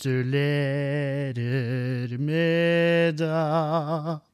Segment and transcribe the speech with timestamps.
[0.00, 0.58] Gratulerer
[2.18, 4.29] med dag.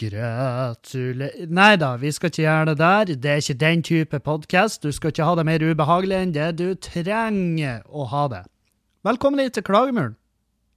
[0.00, 3.12] Gratulerer Nei da, vi skal ikke gjøre det der.
[3.12, 4.82] Det er ikke den type podkast.
[4.82, 8.42] Du skal ikke ha det mer ubehagelig enn det du trenger å ha det.
[9.04, 10.16] Velkommen hit til Klagemuren.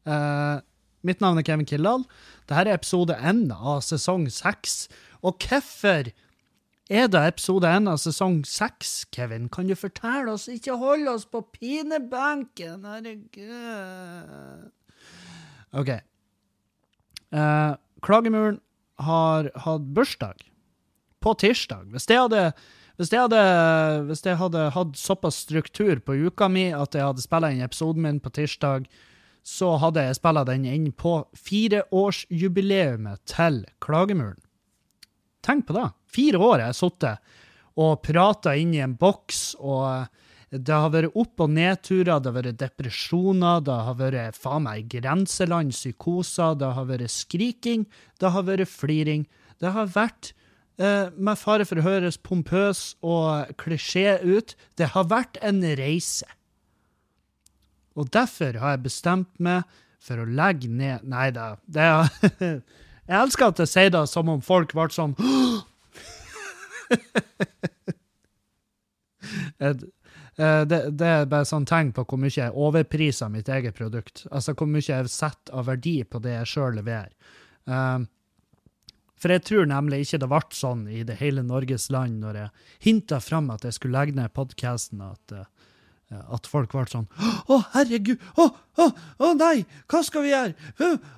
[0.06, 0.60] Uh,
[1.06, 2.04] mitt navn er Kevin Kildahl.
[2.50, 4.90] Dette er episode én av sesong seks.
[5.24, 6.12] Og hvorfor
[6.92, 9.48] er det episode én av sesong seks, Kevin?
[9.50, 10.50] Kan du fortelle oss?
[10.52, 14.70] Ikke hold oss på pinebenken, herregud.
[15.72, 15.96] OK.
[17.32, 17.74] Uh,
[18.06, 18.60] Klagemuren
[19.02, 20.46] har hatt bursdag
[21.24, 21.90] på tirsdag.
[21.94, 22.50] Hvis jeg hadde
[22.96, 23.40] hvis jeg, hadde,
[24.08, 28.06] hvis jeg hadde hatt såpass struktur på uka mi at jeg hadde spilt inn episoden
[28.06, 28.86] min på tirsdag,
[29.44, 34.40] så hadde jeg spilt den inn på fireårsjubileet til Klagemuren.
[35.44, 35.90] Tenk på det.
[36.08, 37.36] Fire år har jeg sittet
[37.76, 40.08] og prata i en boks, og
[40.52, 44.88] det har vært opp- og nedturer, det har vært depresjoner, det har vært faen meg
[44.92, 47.86] grenseland, psykoser, det har vært skriking,
[48.20, 49.26] det har vært fliring.
[49.60, 50.34] Det har vært,
[50.78, 56.26] eh, med fare for å høres pompøs og klisjé ut, det har vært en reise.
[57.96, 59.64] Og derfor har jeg bestemt meg
[60.00, 62.10] for å legge ned Nei da, det er
[63.08, 65.16] Jeg elsker at jeg sier det som om folk ble sånn
[70.36, 74.26] det, det, er bare sånn tegn på hvor mye jeg overpriser mitt eget produkt.
[74.32, 77.14] Altså hvor mye jeg setter av verdi på det jeg sjøl leverer.
[77.66, 78.10] Um,
[79.16, 82.50] for jeg tror nemlig ikke det ble sånn i det hele Norges land når jeg
[82.90, 85.48] hinta fram at jeg skulle legge ned podkasten, at, uh,
[86.36, 88.22] at folk ble sånn Å, herregud!
[88.36, 88.50] Å,
[88.84, 88.90] å,
[89.24, 89.64] å, nei!
[89.90, 90.54] Hva skal vi gjøre?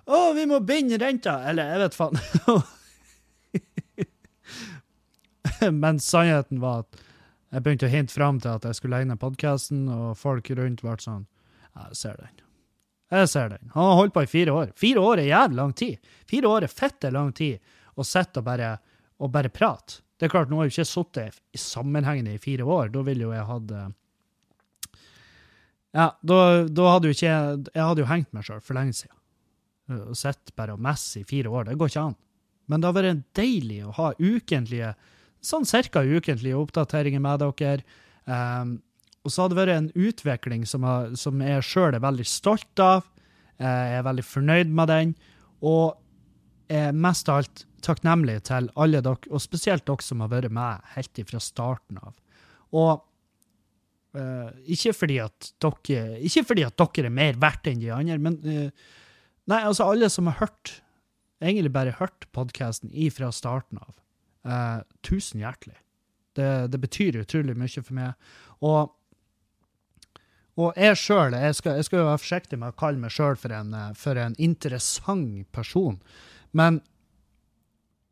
[0.06, 1.40] Å, vi må binde renta!
[1.50, 2.18] Eller jeg vet faen.
[5.84, 7.07] Men sannheten var at
[7.54, 10.84] jeg begynte å hinte fram til at jeg skulle legge ned podkasten, og folk rundt
[10.84, 11.26] ble sånn
[11.78, 12.44] Jeg ser den.
[13.14, 13.70] Jeg ser den.
[13.76, 14.72] Han har holdt på i fire år.
[14.76, 16.10] Fire år er jævlig lang tid.
[16.28, 17.60] Fire år er fitte lang tid
[17.96, 18.74] å sitte og bare,
[19.32, 20.02] bare prate.
[20.18, 22.90] Det er klart, nå har jeg ikke sittet sammenhengende i fire år.
[22.92, 23.88] Da ville jo jeg hatt eh,
[25.98, 29.14] Ja, da, da hadde jo ikke jeg hadde jo hengt meg sjøl for lenge siden.
[29.88, 32.18] Å sitte bare og messe i fire år, det går ikke an.
[32.68, 34.92] Men det har vært deilig å ha ukentlige
[35.48, 37.86] sånn cirka ukentlige oppdateringer med dere.
[38.28, 38.78] Um,
[39.24, 42.84] og så har det vært en utvikling som, har, som jeg sjøl er veldig stolt
[42.84, 43.08] av.
[43.60, 45.16] Jeg er veldig fornøyd med den.
[45.66, 45.98] Og
[46.72, 50.88] er mest av alt takknemlig til alle dere, og spesielt dere som har vært med
[50.96, 52.16] helt fra starten av.
[52.76, 53.04] Og
[54.18, 58.20] uh, ikke, fordi at dere, ikke fordi at dere er mer verdt enn de andre,
[58.22, 58.90] men uh,
[59.52, 60.78] nei, altså alle som har hørt,
[61.44, 63.94] egentlig bare hørt podkasten ifra starten av.
[64.46, 65.78] Uh, tusen hjertelig.
[66.38, 68.28] Det, det, betyr utrolig mye for meg.
[68.66, 68.92] Og,
[70.58, 73.54] og jeg sjøl, jeg, jeg, skal jo være forsiktig med å kalle meg sjøl for,
[73.54, 75.98] eh, for, en interessant person.
[76.54, 76.80] Men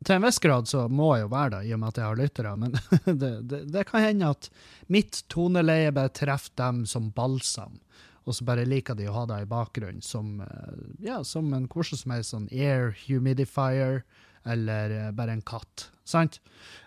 [0.02, 2.06] til en viss grad så må jeg jo være det, i og med at jeg
[2.08, 2.56] har lyttere.
[2.58, 2.76] Men
[3.22, 4.50] det, det, det kan hende at
[4.92, 7.80] mitt toneleie bare treffer dem som balsam.
[8.26, 11.68] Og så bare liker de å ha det i bakgrunnen som, eh, ja, som en
[11.70, 14.02] hvordan som helst sånn air humidifier
[14.46, 15.92] eller eh, bare en katt.
[16.06, 16.38] Sant?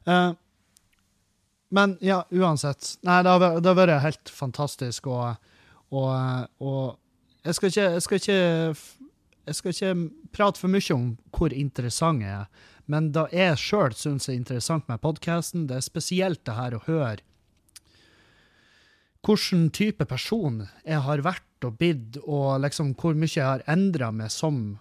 [0.07, 0.31] Uh,
[1.69, 2.96] men ja, uansett.
[3.06, 5.38] Nei, det har, det har vært helt fantastisk, og,
[5.94, 8.40] og, og jeg, skal ikke, jeg, skal ikke,
[9.52, 9.94] jeg skal ikke
[10.34, 14.88] prate for mye om hvor interessant jeg er, men det jeg sjøl syns er interessant
[14.90, 17.19] med podkasten, det er spesielt det her å høre
[19.25, 24.14] hvilken type person jeg har vært og blitt, og liksom hvor mye jeg har endra
[24.16, 24.79] meg som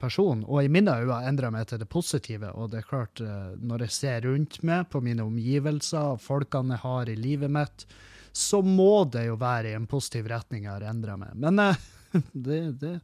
[0.00, 0.44] person.
[0.48, 2.52] Og i mine øyne endra meg til det positive.
[2.56, 6.84] Og det er klart, eh, når jeg ser rundt meg på mine omgivelser folkene jeg
[6.84, 7.86] har i livet mitt,
[8.32, 11.34] så må det jo være i en positiv retning jeg har endra meg.
[11.34, 11.86] Men uh,
[12.32, 12.96] det, det,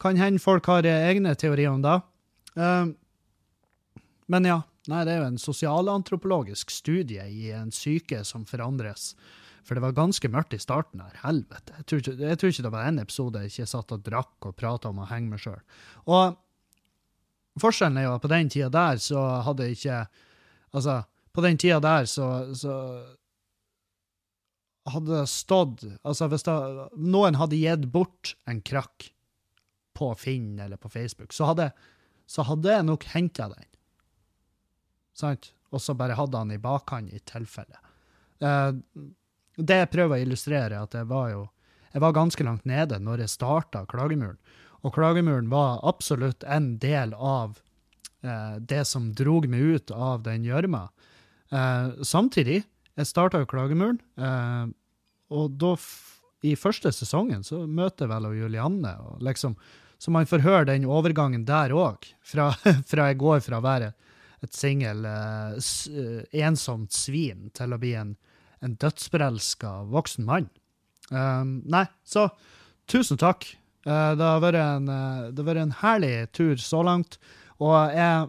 [0.00, 1.98] kan hende folk har egne teorier om det.
[4.30, 4.62] Men ja.
[4.88, 9.10] Nei, det er jo en sosialantropologisk studie i en syke som forandres.
[9.66, 11.16] For det var ganske mørkt i starten her.
[11.24, 11.74] Helvete.
[11.78, 14.48] Jeg tror, ikke, jeg tror ikke det var en episode jeg ikke satt og drakk
[14.48, 15.60] og prata om å henge meg sjøl.
[16.08, 16.38] Og
[17.60, 20.02] forskjellen er jo at på den tida der så hadde jeg ikke
[20.70, 21.00] Altså,
[21.34, 22.74] på den tida der så, så
[24.86, 26.54] hadde det stått Altså, hvis det,
[26.94, 29.10] noen hadde gitt bort en krakk
[29.98, 31.72] på Finn eller på Facebook, så hadde,
[32.30, 33.66] så hadde jeg nok henta den.
[35.18, 35.50] Sant?
[35.74, 37.82] Og så bare hadde han i bakhånd i tilfelle.
[38.40, 38.70] Eh,
[39.66, 41.48] det jeg prøver å illustrere, er at jeg var jo
[41.90, 44.38] jeg var ganske langt nede når jeg starta Klagemuren.
[44.86, 47.58] Og Klagemuren var absolutt en del av
[48.22, 50.84] eh, det som drog meg ut av den gjørma.
[51.50, 52.62] Eh, samtidig,
[52.94, 54.70] jeg starta jo Klagemuren, eh,
[55.34, 55.74] og da
[56.46, 59.56] i første sesongen så møter jeg vel Julianne, og liksom,
[60.00, 62.06] så man får høre den overgangen der òg.
[62.24, 62.52] Fra,
[62.90, 63.92] fra, jeg går fra å være
[64.40, 68.14] et singel, eh, eh, ensomt svin til å bli en,
[68.64, 70.48] en dødsforelska voksen mann.
[71.10, 72.28] Um, nei, så
[72.90, 73.46] tusen takk.
[73.86, 77.18] Uh, det, har en, uh, vært en herlig tur så langt.
[77.60, 78.28] Og jeg,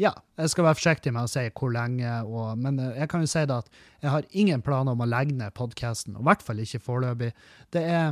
[0.00, 3.30] ja, jeg skal være forsiktig med å si hvor lenge, og, men jeg kan jo
[3.30, 6.62] si det at jeg har ingen planer om å legge ned podkasten, i hvert fall
[6.64, 7.30] ikke foreløpig.
[7.74, 8.08] Det er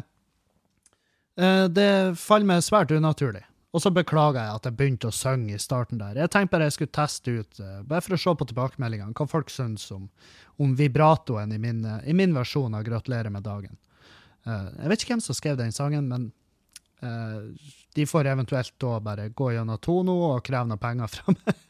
[1.40, 1.90] uh, Det
[2.20, 3.42] faller meg svært unaturlig.
[3.70, 6.18] Og så beklager jeg at jeg begynte å synge i starten der.
[6.18, 9.52] Jeg tenkte bare jeg skulle teste ut, bare for å se på tilbakemeldingene, hva folk
[9.54, 10.08] syns om,
[10.58, 13.78] om vibratoen i min, i min versjon av 'Gratulerer med dagen'.
[14.48, 16.32] Uh, jeg vet ikke hvem som skrev den sangen, men
[17.94, 21.62] de får eventuelt da bare gå gjennom Tono og kreve noe penger fra meg.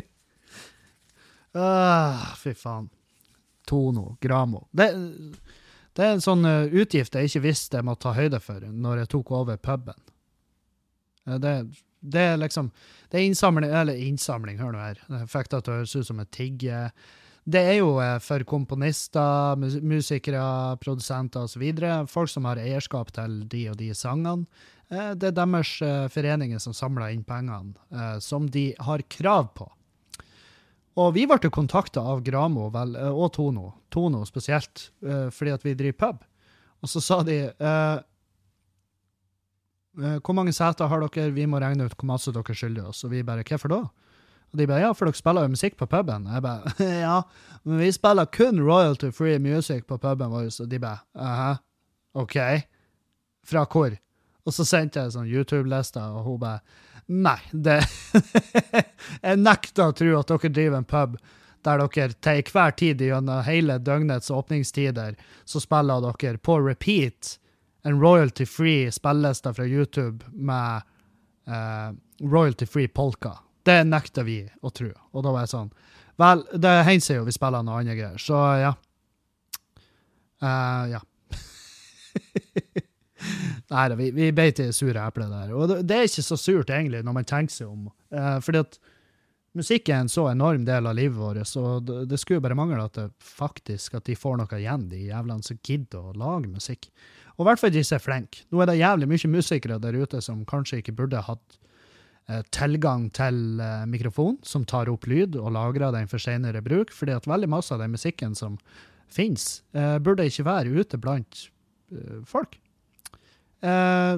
[1.60, 2.88] ah, fy faen.
[3.68, 4.68] Tono, Gramo.
[4.70, 4.86] Det,
[5.92, 9.12] det er en sånn utgift jeg ikke visste jeg måtte ta høyde for når jeg
[9.16, 9.98] tok over puben.
[11.26, 11.56] Det,
[12.00, 12.70] det er liksom
[13.10, 15.00] Det er innsamling Eller innsamling, hør nå her.
[15.08, 16.66] Jeg fikk det til å høres ut som et tigg.
[17.46, 21.62] det er jo eh, for komponister, musikere, produsenter osv.
[22.10, 24.46] Folk som har eierskap til de og de sangene.
[24.90, 27.74] Eh, det er deres eh, foreninger som samler inn pengene,
[28.20, 29.70] som de har krav på.
[30.96, 35.98] Og vi ble kontakta av Gramo vel, og Tono, Tono spesielt, fordi at vi driver
[36.00, 36.22] pub.
[36.80, 37.36] Og så sa de
[39.96, 43.04] hvor mange seter har dere, vi må regne ut hvor masse dere skylder oss.
[43.06, 43.82] Og vi bare hvorfor da?
[44.52, 46.26] Og de bare ja, for dere spiller jo musikk på puben.
[46.32, 46.74] Jeg bare
[47.06, 47.20] ja,
[47.64, 50.50] men vi spiller kun royalty free music på puben vår.
[50.62, 51.54] Og de bare aha,
[52.14, 52.36] OK.
[53.46, 53.96] Fra hvor?
[54.46, 57.78] Og så sendte jeg sånn YouTube-liste, og hun bare Nei, det
[59.26, 61.18] Jeg nekter å tro at dere driver en pub
[61.66, 65.16] der dere til hver tid gjennom hele døgnets åpningstider
[65.46, 67.36] så spiller dere på repeat
[67.86, 70.82] en royalty-free spilleliste fra YouTube med
[71.48, 73.36] uh, royalty-free polka.
[73.62, 74.90] Det nekter vi å tro.
[75.12, 75.70] Og da var jeg sånn
[76.16, 78.70] Vel, det hender seg jo vi spiller noe annet greier, så ja.
[80.40, 81.00] Uh, ja.
[83.72, 85.52] Nei da, vi, vi beit i sure epler der.
[85.52, 87.90] Og det, det, er ikke så surt, egentlig, når man tenker seg om.
[88.14, 88.78] Uh, fordi at
[89.60, 92.88] musikk er en så enorm del av livet vårt, så det, det skulle bare mangle
[92.88, 96.88] at det faktisk at de får noe igjen, de jævlene som gidder å lage musikk.
[97.36, 98.44] Og i hvert fall de er flinke.
[98.50, 101.58] Nå er det jævlig mye musikere der ute som kanskje ikke burde hatt
[102.26, 106.90] Eh, tilgang til eh, mikrofon som tar opp lyd og lagrer den for senere bruk,
[106.90, 108.56] fordi at veldig masse av den musikken som
[109.06, 111.44] finnes, eh, burde ikke være ute blant
[112.26, 112.58] folk.
[113.62, 114.16] Eh,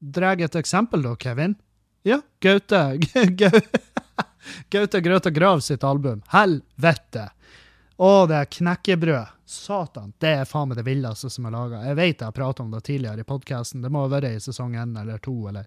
[0.00, 1.54] Drar et eksempel, da, Kevin.
[2.08, 2.80] Ja, Gaute
[4.72, 6.24] Gaute Grøta Grav sitt album.
[6.32, 7.28] Helvete!
[8.00, 9.36] Å, det er knekkebrød.
[9.50, 11.80] Satan, det er faen meg det villeste som er laga.
[11.88, 13.82] Jeg vet jeg har pratet om det tidligere i podkasten.
[13.82, 15.66] Det må ha vært i sesong én eller to, eller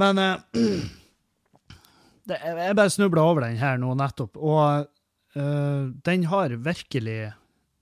[0.00, 0.40] men uh,
[2.28, 4.86] det, jeg bare snubla over den her nå nettopp, og
[5.36, 7.32] uh, den har virkelig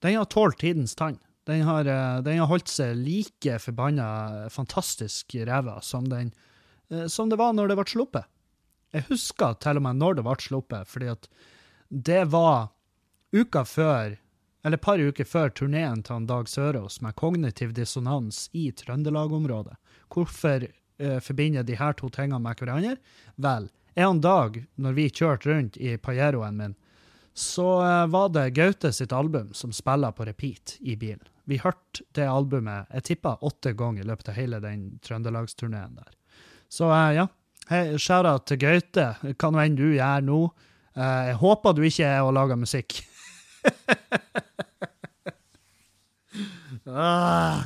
[0.00, 1.18] Den har tålt tidens tann.
[1.44, 6.32] Den har, uh, den har holdt seg like forbanna fantastisk ræva som, den,
[7.06, 8.30] som det var når det ble sluppet.
[8.90, 11.28] Jeg husker til og med når det ble sluppet, fordi at
[11.90, 12.70] det var
[13.30, 14.16] uka før
[14.62, 19.76] eller et par uker før turneen til Dag Sørås med kognitiv dissonans i Trøndelag-området.
[20.12, 22.96] Hvorfor uh, forbinder de her to tingene med hverandre?
[23.40, 26.76] Vel, en dag når vi kjørte rundt i Pajeroen min,
[27.32, 31.24] så uh, var det Gaute sitt album som spiller på repeat i bilen.
[31.48, 36.10] Vi hørte det albumet jeg tippa åtte ganger i løpet av hele den trøndelagsturneen der.
[36.68, 37.30] Så uh, ja,
[37.70, 39.14] hey, shout-out til Gaute.
[39.32, 40.42] Hva nå enn du gjør nå.
[41.00, 43.00] jeg håper du ikke er og lager musikk.
[46.94, 47.62] ah.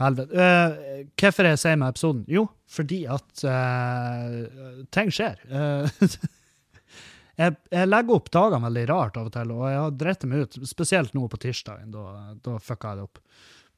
[0.00, 0.32] Helvete.
[0.32, 2.22] Uh, hvorfor jeg sier med episoden?
[2.30, 5.40] Jo, fordi at uh, ting skjer.
[5.50, 5.88] Uh,
[7.42, 10.46] jeg, jeg, legger opp dagene veldig rart av og til, og jeg har dritt meg
[10.46, 11.92] ut, spesielt nå på tirsdagen.
[11.92, 12.06] Da,
[12.40, 13.20] da fucka jeg det opp.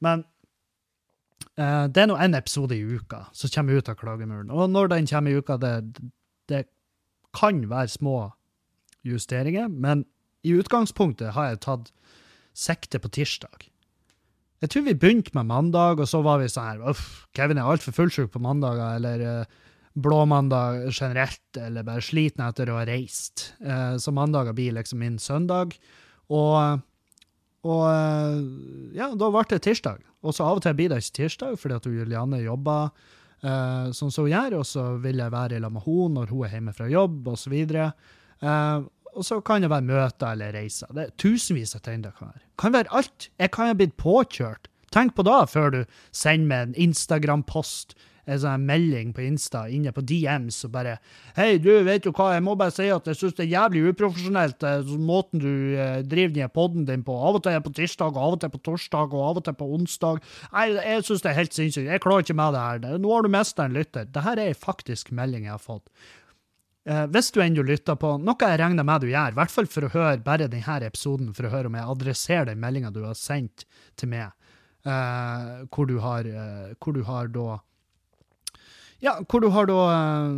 [0.02, 0.28] Men
[1.52, 4.48] det er nå én episode i uka som kommer ut av Klagemuren.
[4.54, 5.74] Og når den kommer i uka, det,
[6.48, 6.62] det
[7.36, 8.14] kan være små
[9.04, 10.06] justeringer, men
[10.46, 11.90] i utgangspunktet har jeg tatt
[12.56, 13.68] sikte på tirsdag.
[14.62, 17.66] Jeg tror vi begynte med mandag, og så var vi sånn her Uff, Kevin er
[17.66, 23.48] altfor fullsjuk på mandager, eller uh, blåmandag generelt, eller bare sliten etter å ha reist.
[23.58, 25.74] Uh, så mandager blir liksom min søndag.
[26.30, 26.78] Og,
[27.66, 28.38] og uh,
[28.94, 30.06] ja, da ble det tirsdag.
[30.22, 32.94] Og så av og til blir det ikke tirsdag, fordi at Julianne jobber
[33.42, 36.46] uh, som hun gjør, og så vil jeg være i lag med henne når hun
[36.46, 37.58] er hjemme fra jobb, osv.
[38.42, 40.92] Uh, og så kan det være møter eller reiser.
[40.94, 42.46] Det er tusenvis av ting det kan være.
[42.58, 43.28] Kan være alt.
[43.38, 44.70] Jeg kan ha blitt påkjørt.
[44.92, 47.96] Tenk på det før du sender meg en Instagram-post
[48.30, 50.98] en sånn melding på Insta inne på DMs og bare
[51.34, 53.82] 'Hei, du, vet du hva, jeg må bare si at jeg syns det er jævlig
[53.90, 57.16] uprofesjonelt, eh, måten du eh, driver den podden din på.
[57.16, 59.44] Av og til er på tirsdag, og av og til på torsdag, og av og
[59.44, 60.22] til på onsdag.
[60.52, 61.90] Nei, jeg syns det er helt sinnssykt.
[61.90, 62.98] Jeg klarer ikke med det her.
[62.98, 64.06] Nå har du mista en lytter.
[64.06, 65.88] Dette er faktisk melding jeg har fått.
[66.82, 69.68] Eh, hvis du ennå lytter på, noe jeg regner med du gjør, i hvert fall
[69.70, 73.04] for å høre bare denne episoden, for å høre om jeg adresserer den meldinga du
[73.06, 73.66] har sendt
[74.00, 74.32] til meg,
[74.82, 77.60] eh, hvor, du har, eh, hvor du har da
[79.02, 80.34] ja, hvor du har da uh,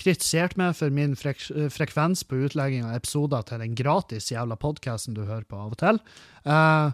[0.00, 5.14] kritisert meg for min frek frekvens på utlegging av episoder til den gratis jævla podkasten
[5.14, 6.00] du hører på av og til.
[6.42, 6.90] Uh,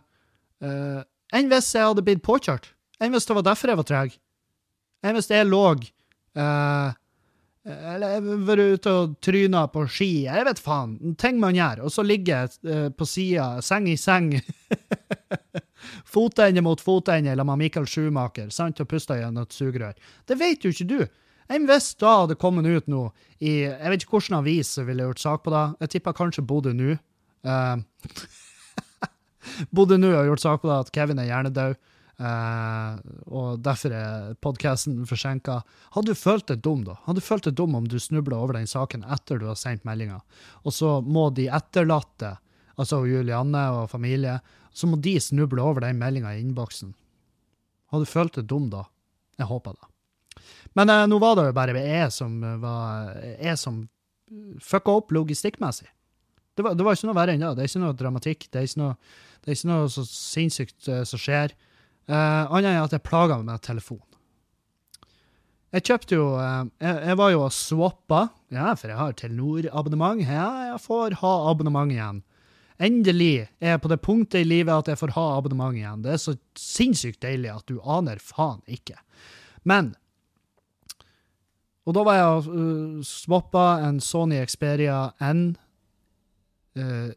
[0.60, 1.00] uh,
[1.32, 2.68] enn hvis jeg hadde blitt påkjørt.
[3.00, 4.18] Enn hvis det var derfor jeg var treg.
[5.00, 5.64] Enn hvis jeg lå
[7.66, 10.10] eller vært ute og tryna på ski.
[10.28, 11.16] Jeg vet faen.
[11.18, 11.84] Ting man gjør.
[11.88, 14.32] Og så ligger jeg på sida, seng i seng.
[16.16, 19.96] Fotende mot fotende eller med Michael Schumacher sant, og puste gjennom et sugerør.
[20.26, 21.00] Det vet jo ikke du.
[21.46, 23.04] Hvis da hadde kommet ut nå
[23.38, 25.66] i Jeg vet ikke hvilken avis ville gjort sak på det.
[25.84, 26.96] Jeg tipper kanskje Bodø nå.
[27.46, 27.78] Uh,
[29.74, 31.76] Bodø nå har gjort sak på det at Kevin er hjernedød.
[32.16, 32.96] Uh,
[33.28, 35.58] og derfor er podkasten forsinka.
[35.92, 36.94] Hadde du følt deg dum, da?
[37.04, 39.84] Hadde du følt deg dum om du snubla over den saken etter du har sendt
[39.84, 40.22] meldinga,
[40.64, 42.38] og så må de etterlatte,
[42.80, 44.38] altså Julianne og familie,
[44.72, 46.94] så må de snuble over den meldinga i innboksen.
[47.92, 48.86] Hadde du følt deg dum da?
[49.36, 49.92] Jeg håper det.
[50.76, 53.84] Men eh, nå var det jo bare jeg som var jeg som
[54.64, 55.88] fucka opp logistikkmessig.
[56.56, 57.52] Det var, det var ikke noe verre enn det.
[57.56, 58.46] Det er ikke noe dramatikk.
[58.48, 58.94] Det er ikke noe,
[59.44, 61.52] det er ikke noe så sinnssykt uh, som skjer.
[62.06, 64.02] Uh, Annet enn at jeg plaga meg med telefon.
[65.74, 68.20] Jeg kjøpte jo uh, jeg, jeg, var jo og swappa,
[68.54, 70.22] ja, for jeg har Telenor-abonnement.
[70.22, 72.22] Ja, jeg får ha abonnement igjen.
[72.78, 76.04] Endelig er jeg på det punktet i livet at jeg får ha abonnement igjen.
[76.04, 78.98] Det er så sinnssykt deilig at du aner faen ikke.
[79.66, 79.94] Men
[81.86, 85.56] Og da var jeg og uh, swappa en Sony Xperia N
[86.78, 87.10] uh,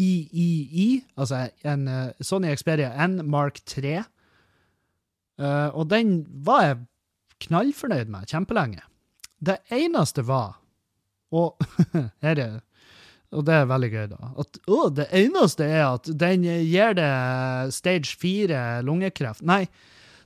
[0.00, 0.86] III,
[1.20, 4.00] altså en uh, Sony Xperia N Mark 3.
[5.40, 6.80] Uh, og den var jeg
[7.46, 8.82] knallfornøyd med kjempelenge.
[9.40, 10.58] Det eneste var
[11.32, 11.56] Og
[12.24, 12.58] her er
[13.30, 14.28] og det er veldig gøy, da.
[14.42, 17.10] At, å, det eneste er at den gir det
[17.76, 19.44] stage 4 lungekreft.
[19.46, 19.68] Nei,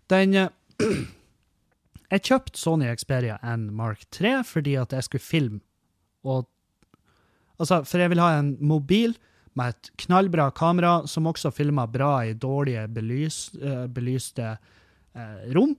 [0.09, 0.33] den
[2.15, 5.61] Jeg kjøpte Sony Xperia N Mark 3 fordi at jeg skulle filme.
[6.25, 6.47] Og,
[7.59, 9.17] altså, for jeg vil ha en mobil
[9.59, 15.77] med et knallbra kamera som også filmer bra i dårlige belys, uh, belyste uh, rom.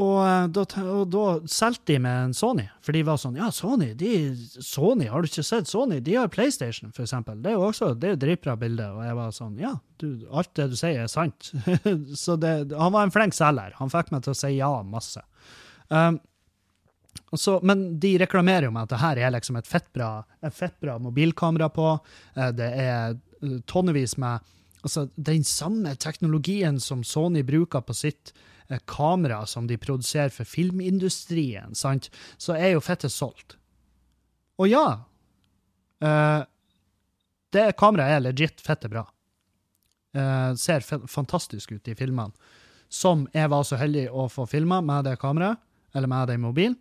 [0.00, 3.50] Og eh, da, og da solgte de med en Sony, for de var sånn Ja,
[3.52, 4.12] Sony, de,
[4.64, 5.98] Sony, har du ikke sett Sony?
[6.04, 7.42] De har PlayStation, for eksempel.
[7.44, 8.88] Det er jo også det er dritbra bilde.
[8.96, 11.52] Og jeg var sånn Ja, du, alt det du sier, er sant.
[12.24, 13.76] så det, han var en flink selger.
[13.82, 15.20] Han fikk meg til å si ja masse.
[15.92, 16.22] Um,
[17.40, 20.10] så, men de reklamerer jo med at det her er liksom et fettbra,
[20.44, 21.94] et fettbra mobilkamera på.
[22.36, 24.50] Eh, det er eh, tonnevis med
[24.82, 28.32] Altså, den samme teknologien som Sony bruker på sitt
[28.72, 33.56] Eh, kamera som de produserer for filmindustrien, sant, så er jo fettet solgt.
[34.60, 34.86] Og ja,
[37.52, 39.04] det kameraet er legit fette bra.
[40.16, 42.34] Uh, ser fantastisk ut i filmene.
[42.92, 45.60] Som jeg var så heldig å få filma med det kameraet,
[45.94, 46.76] eller med den mobilen,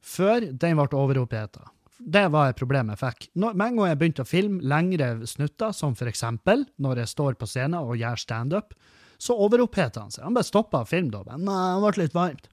[0.00, 1.68] før den ble overoppheta.
[2.00, 3.26] Det var et problem jeg fikk.
[3.36, 7.12] Når, med en gang jeg begynte å filme lengre snutter, som for eksempel når jeg
[7.12, 8.72] står på scenen og gjør standup,
[9.20, 10.24] så overoppheta han seg.
[10.24, 11.20] Han bare stoppa film da.
[11.28, 12.48] Men nei, han ble litt varmt.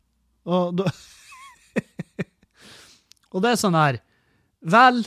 [0.47, 0.83] Og,
[3.33, 3.97] og det er sånn her
[4.67, 5.01] Vel,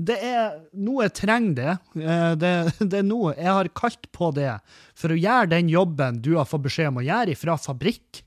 [0.00, 1.74] det er noe jeg trenger det.
[2.00, 2.52] Eh, det.
[2.80, 4.54] Det er noe jeg har kalt på det
[4.98, 8.22] for å gjøre den jobben du har fått beskjed om å gjøre fra fabrikk,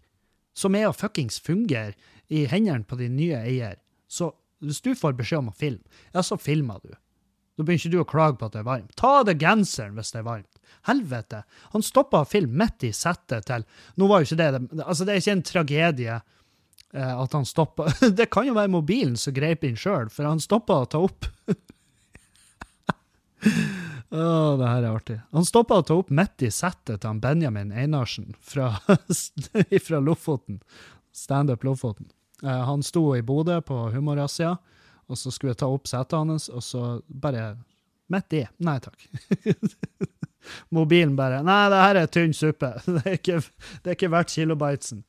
[0.53, 1.93] som er å fuckings fungere
[2.33, 3.75] i hendene på din nye eier.
[4.07, 4.31] Så
[4.63, 5.83] hvis du får beskjed om å filme,
[6.13, 6.91] ja, så filmer du.
[7.53, 8.93] Da begynner ikke du å klage på at det er varmt.
[8.97, 10.53] Ta av deg genseren hvis det er varmt.
[10.87, 11.39] Helvete!
[11.75, 13.61] Han stoppa filme midt i settet til
[14.01, 14.47] Nå var jo ikke det
[14.81, 17.83] Altså, det er ikke en tragedie eh, at han stoppa
[18.17, 21.21] Det kan jo være mobilen som greip inn sjøl, for han stoppa å ta opp.
[24.13, 24.25] Å,
[24.59, 25.15] det her er artig.
[25.33, 28.75] Han stoppa å ta opp midt i settet til han Benjamin Einarsen fra,
[29.87, 30.59] fra Lofoten.
[31.13, 32.11] Standup Lofoten.
[32.43, 34.53] Eh, han sto i Bodø på Humorasia,
[35.09, 37.55] og så skulle jeg ta opp setet hans, og så bare
[38.13, 38.43] midt i.
[38.65, 39.07] Nei takk.
[40.75, 42.73] Mobilen bare Nei, det her er tynn suppe.
[42.85, 43.39] Det er ikke,
[43.81, 45.05] det er ikke verdt kilobitesen.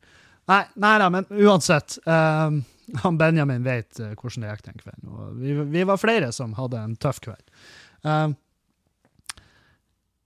[0.49, 1.99] Nei, nei da, men uansett.
[2.05, 2.63] Um,
[3.03, 5.37] han Benjamin vet uh, hvordan det gikk den kvelden.
[5.41, 7.45] Vi, vi, var flere som hadde en tøff kveld.
[8.05, 8.37] Um,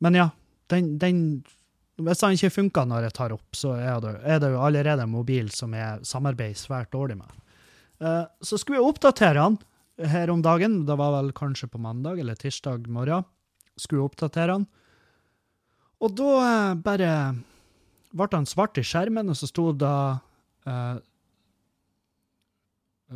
[0.04, 0.28] men ja,
[0.70, 1.20] den, den
[1.98, 5.02] Hvis den ikke funker når jeg tar opp, så er det, er det jo allerede
[5.02, 7.32] en mobil som jeg samarbeider svært dårlig med.
[7.98, 9.58] Uh, så skulle jeg oppdatere han
[9.98, 10.84] her om dagen.
[10.86, 13.26] Det var vel kanskje på mandag eller tirsdag morgen.
[13.74, 14.68] Skulle jeg oppdatere han.
[15.98, 17.12] Og da uh, bare
[18.14, 19.96] ble han svart i skjermen, og så sto det
[20.70, 20.98] uh,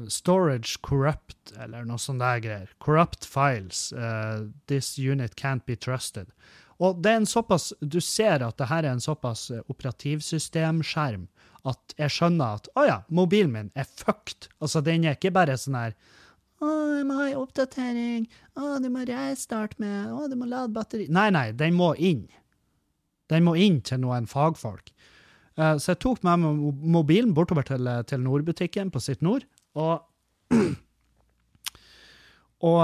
[0.08, 2.70] Storage corrupt, eller noe sånt der greier.
[2.80, 3.90] Corrupt files.
[3.92, 6.32] Uh, this unit can't be trusted.
[6.82, 11.28] Og det er en såpass, Du ser at det her er en såpass eh, operativsystemskjerm
[11.70, 14.48] at jeg skjønner at å ja, mobilen min er fucked.
[14.58, 15.94] Altså, Den er ikke bare sånn her
[16.62, 18.26] å, jeg må ha en oppdatering.
[18.54, 21.08] Å, du må restarte med Å, du må lade batteri.
[21.10, 22.28] Nei, nei, den må inn.
[23.32, 24.92] Den må inn til noen fagfolk.
[25.58, 26.60] Uh, så jeg tok med meg
[26.94, 29.42] mobilen bortover til, eh, til Nordbutikken på Sitt Nord,
[29.76, 30.06] og
[32.62, 32.80] og,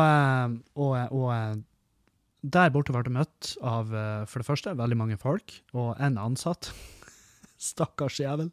[0.74, 1.62] og, og,
[2.52, 6.70] der borte ble møtt av eh, for det første veldig mange folk, og en ansatt.
[7.70, 8.52] Stakkars jævel.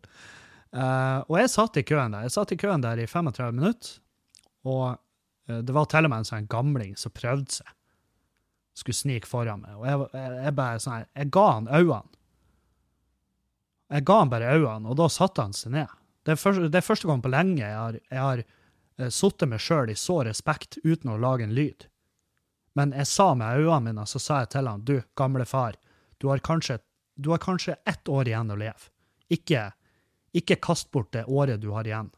[0.76, 2.26] Uh, og jeg satt i køen der.
[2.26, 3.94] Jeg satt i køen der i 35 minutter,
[4.68, 7.70] og uh, det var til og med en sånn gamling som prøvde seg.
[8.76, 9.78] Skulle snike foran meg.
[9.78, 12.20] Og jeg, jeg, jeg bare sånn her Jeg ga han øynene.
[13.96, 15.96] Jeg ga han bare øynene, og da satte han seg ned.
[16.26, 19.62] Det er, første, det er første gang på lenge jeg har, jeg har sittet meg
[19.62, 21.86] sjøl i så respekt uten å lage en lyd.
[22.76, 25.78] Men jeg sa med øynene mine, så sa jeg til han, du, gamle far,
[26.20, 26.80] du har kanskje,
[27.16, 28.92] du har kanskje ett år igjen å leve.
[29.32, 29.70] Ikke,
[30.36, 32.12] ikke kast bort det året du har igjen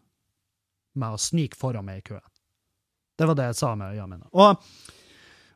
[0.98, 2.26] med å snike foran meg i køen.
[3.18, 4.32] Det var det jeg sa med øynene mine.
[4.34, 4.62] Og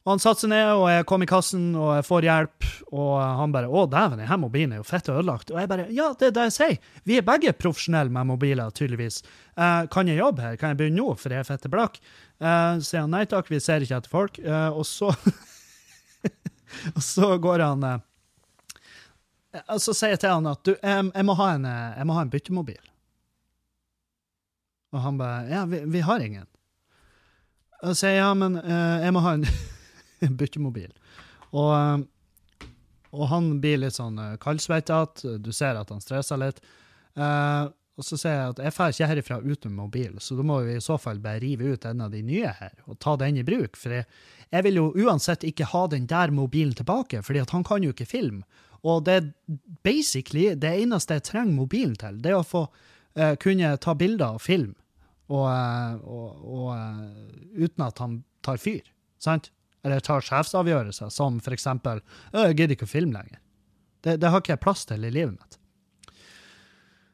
[0.02, 2.70] og han satte seg ned, og jeg kom i kassen, og jeg får hjelp.
[2.92, 5.52] Og han bare 'Å, dæven, denne mobilen er jo fett ødelagt'.
[5.54, 6.78] Og jeg bare 'Ja, det er det jeg sier.
[7.06, 9.22] Vi er begge profesjonelle med mobiler, tydeligvis.
[9.56, 10.56] Uh, kan jeg jobbe her?
[10.58, 12.02] Kan jeg begynne nå, for jeg er fette blakk?'
[12.42, 14.40] Uh, sier han nei takk, vi ser ikke etter folk.
[14.42, 15.12] Uh, og så
[16.96, 17.98] Og så går han uh,
[19.76, 22.16] Og så sier jeg til han at du, jeg, jeg, må, ha en, jeg må
[22.18, 22.80] ha en byttemobil.
[24.92, 26.50] Og han bare 'Ja, vi, vi har ingen'.
[27.82, 29.46] Og så sier jeg ja, men jeg må ha en
[30.40, 30.92] byttemobil.
[31.52, 32.04] Og,
[33.12, 36.62] og, han blir litt sånn kaldsvettete, du ser at han stresser litt.
[37.16, 40.62] Uh, og så sier jeg at jeg drar ikke herifra uten mobil, så da må
[40.66, 43.42] vi i så fall bare rive ut en av de nye her og ta den
[43.42, 43.76] i bruk.
[43.78, 44.08] For jeg,
[44.50, 47.94] jeg vil jo uansett ikke ha den der mobilen tilbake, fordi at han kan jo
[47.94, 48.46] ikke filme.
[48.82, 49.28] Og det er
[49.86, 54.40] basically det eneste jeg trenger mobilen til, det er å få uh, kunne ta bilder
[54.40, 54.74] og film,
[55.30, 58.88] og, uh, og uh, uten at han tar fyr.
[59.22, 59.52] Sant?
[59.84, 62.02] eller tar sjefsavgjørelser, som for eksempel
[62.34, 63.40] 'Jeg gidder ikke å filme lenger'.
[64.02, 65.58] Det, det, har ikke jeg plass til i livet mitt.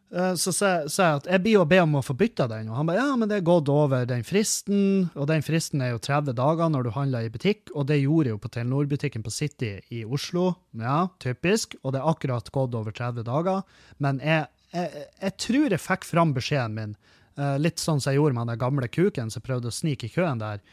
[0.07, 2.77] Eh, så sier jeg at jeg blir å be om å få bytta den, og
[2.79, 6.01] han bare ja, men det er gått over den fristen, og den fristen er jo
[6.03, 9.33] 30 dager når du handler i butikk, og det gjorde jeg jo på Telenor-butikken på
[9.35, 10.53] City i Oslo.
[10.79, 13.67] Ja, typisk, og det er akkurat gått over 30 dager.
[14.03, 16.97] Men jeg, jeg, jeg tror jeg fikk fram beskjeden min,
[17.35, 20.13] eh, litt sånn som jeg gjorde med den gamle kuken som prøvde å snike i
[20.15, 20.63] køen der.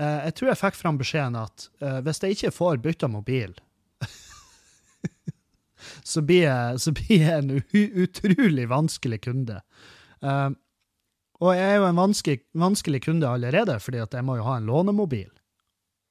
[0.00, 1.66] Uh, jeg tror jeg fikk fram beskjeden at
[2.00, 3.50] hvis jeg ikke får bytta mobil,
[6.00, 9.60] så, blir jeg, så, blir jeg, en utrolig vanskelig kunde.
[10.24, 10.50] Uh,
[11.42, 14.68] og jeg er jo en vanskelig, vanskelig, kunde allerede, fordi jeg må jo ha en
[14.68, 15.30] lånemobil.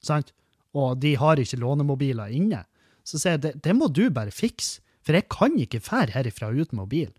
[0.03, 0.33] Sant?
[0.75, 2.65] Og de har ikke lånemobiler inne.
[3.07, 6.51] Så sier jeg det, det må du bare fikse, for jeg kan ikke fære herifra
[6.51, 7.09] uten mobil.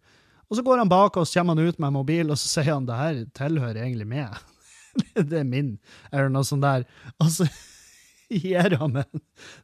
[0.50, 2.86] Og så går han bak oss, kommer han ut med mobil, og så sier han
[2.86, 4.36] det her tilhører egentlig meg.
[5.30, 5.78] det er min,
[6.12, 6.84] eller noe sånt der.
[7.16, 7.48] Og så
[8.80, 9.20] han meg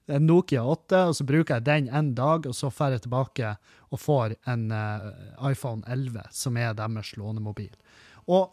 [0.07, 3.55] en Nokia 8, og så bruker jeg den en dag, og så drar jeg tilbake
[3.89, 5.09] og får en uh,
[5.51, 7.73] iPhone 11, som er deres lånemobil.
[8.29, 8.51] Og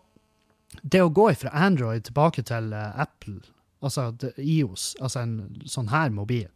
[0.82, 3.42] det å gå fra Android tilbake til uh, Apple,
[3.86, 5.36] altså IOS, altså en
[5.70, 6.50] sånn her mobil,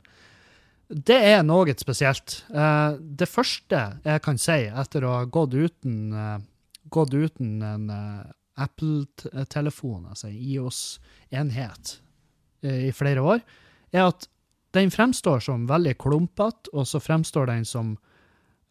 [0.90, 2.40] det er noe spesielt.
[2.50, 6.16] Uh, det første jeg kan si etter å ha gått uten,
[6.90, 7.90] gått uten en
[8.60, 12.09] Apple-telefon, altså IOS-enhet, eh,
[12.66, 13.40] i flere år,
[13.96, 14.28] er at
[14.76, 17.98] den fremstår som veldig klumpete, og så fremstår den som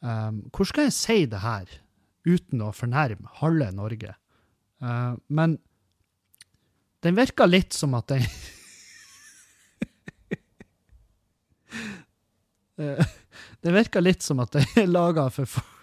[0.00, 1.66] um, Hvor skal jeg si det her
[2.28, 4.14] uten å fornærme halve Norge?
[4.82, 5.58] Uh, men
[7.02, 8.22] den virker litt som at den
[12.78, 13.06] eh,
[13.62, 15.77] Det virker litt som at det er laga for for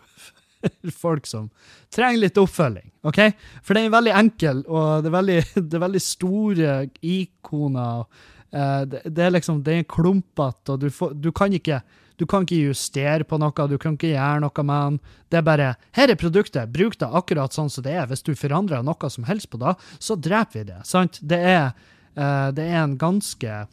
[1.03, 1.49] folk som
[1.93, 2.91] trenger litt oppfølging.
[3.07, 3.19] ok?
[3.63, 8.07] For den er veldig enkel, og det er veldig, det er veldig store ikoner.
[8.55, 11.81] Eh, det, det er liksom, det er klumpete, og du, får, du, kan ikke,
[12.19, 14.99] du kan ikke justere på noe, du kan ikke gjøre noe med den.
[15.29, 18.07] Det er bare 'Her er produktet, bruk det akkurat sånn som det er'.
[18.11, 20.81] Hvis du forandrer noe som helst på det, så dreper vi det.
[20.85, 21.19] sant?
[21.21, 21.73] Det er,
[22.15, 23.67] eh, det er en ganske,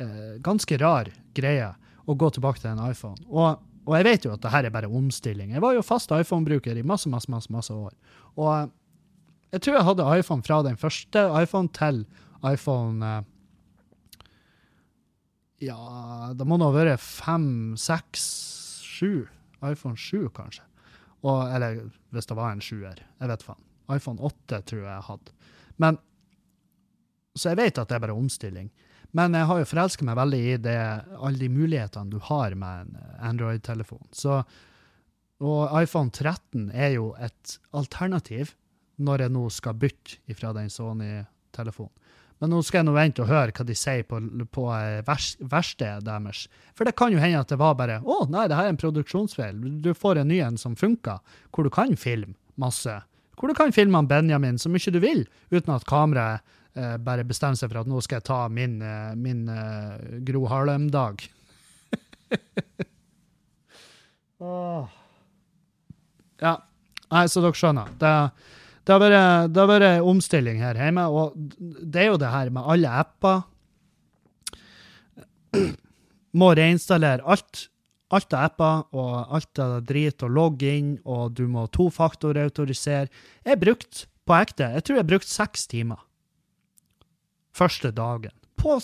[0.00, 1.74] eh, ganske rar greie
[2.08, 3.16] å gå tilbake til en iPhone.
[3.30, 5.50] Og og jeg vet jo at det her er bare omstilling.
[5.56, 7.90] Jeg var jo fast iPhone-bruker i masse, masse, masse, masse år.
[8.38, 8.70] Og
[9.50, 12.04] jeg tror jeg hadde iPhone fra den første iPhone til
[12.46, 13.24] iPhone eh,
[15.66, 18.22] Ja, det må nå ha vært fem, seks,
[18.86, 19.26] sju.
[19.60, 20.62] iPhone 7, kanskje.
[21.20, 21.82] Og, eller
[22.14, 23.02] hvis det var en sjuer.
[23.20, 23.60] Jeg vet faen.
[23.92, 25.34] iPhone 8 tror jeg jeg hadde.
[25.82, 25.98] Men
[27.36, 28.70] Så jeg vet at det er bare omstilling.
[29.16, 30.78] Men jeg har jo forelska meg veldig i det,
[31.18, 32.98] alle de mulighetene du har med en
[33.32, 34.04] Android-telefon.
[34.14, 34.40] Så,
[35.42, 38.54] og iPhone 13 er jo et alternativ
[39.00, 41.96] når jeg nå skal bytte fra den Sony-telefonen.
[42.40, 44.16] Men nå skal jeg nå vente og høre hva de sier på,
[44.48, 44.62] på
[45.04, 46.46] verkstedet deres.
[46.72, 48.80] For det kan jo hende at det var bare å nei, det her er en
[48.80, 49.58] produksjonsfeil.
[49.84, 51.20] Du får en ny en som funker,
[51.52, 52.94] hvor du kan filme masse.
[53.36, 57.58] Hvor du kan filme Benjamin så mye du vil, uten at kameraet eh, bare bestemme
[57.58, 61.22] seg for at nå skal jeg ta min, eh, min eh, Gro Harlem-dag.
[64.44, 64.86] oh.
[66.40, 66.56] Ja.
[67.10, 67.90] Nei, så dere skjønner.
[67.98, 68.12] Det,
[68.86, 72.52] det, har vært, det har vært omstilling her hjemme, og det er jo det her
[72.54, 73.42] med alle apper.
[76.38, 77.66] Må reinstallere alt.
[78.10, 83.06] Alt av apper og alt av drit og logge inn, og du må tofaktorautorisere.
[83.46, 86.00] Jeg brukte på ekte, jeg tror jeg brukte seks timer
[87.56, 88.80] første dagen på å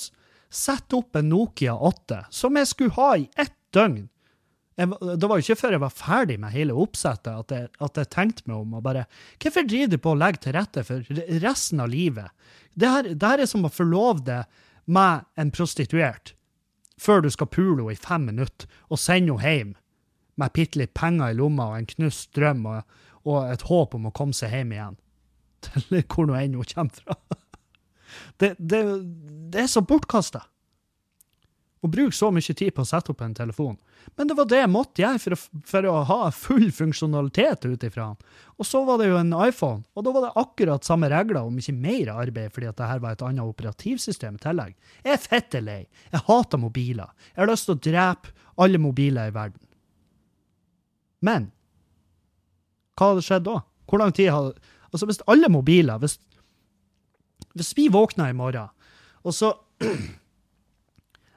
[0.53, 4.07] sette opp en Nokia 8 som jeg skulle ha i ett døgn.
[4.77, 7.97] Jeg, det var jo ikke før jeg var ferdig med hele oppsettet at jeg, at
[7.97, 9.07] jeg tenkte meg om og bare
[9.41, 11.07] Hvorfor driver du på å legge til rette for
[11.41, 12.29] resten av livet?
[12.77, 16.35] Det her, det her er som å forlove deg med en prostituert
[17.01, 19.75] før du skal pule henne i fem minutter og sende henne hjem
[20.37, 24.09] med bitte litt penger i lomma og en knust drøm og, og et håp om
[24.09, 24.99] å komme seg hjem igjen.
[25.65, 27.17] Til hvor nå enn hun kommer fra.
[28.41, 28.83] Det, det,
[29.53, 30.45] det er så bortkasta
[31.87, 33.77] å bruke så mye tid på å sette opp en telefon.
[34.19, 35.39] Men det var det jeg måtte gjøre for å,
[35.71, 38.31] for å ha full funksjonalitet ut ifra den.
[38.57, 41.59] Og så var det jo en iPhone, og da var det akkurat samme regler, om
[41.61, 44.77] ikke mer arbeid, fordi at det her var et annet operativsystem i tillegg.
[45.05, 45.83] Jeg er fette lei.
[46.15, 47.13] Jeg hater mobiler.
[47.35, 49.63] Jeg har lyst til å drepe alle mobiler i verden.
[51.27, 51.51] Men
[52.97, 53.61] hva hadde skjedd da?
[53.87, 54.57] Hvor lang tid hadde
[54.95, 56.15] Altså, hvis alle mobiler hvis
[57.57, 58.73] hvis vi våkner i morgen,
[59.27, 59.55] og så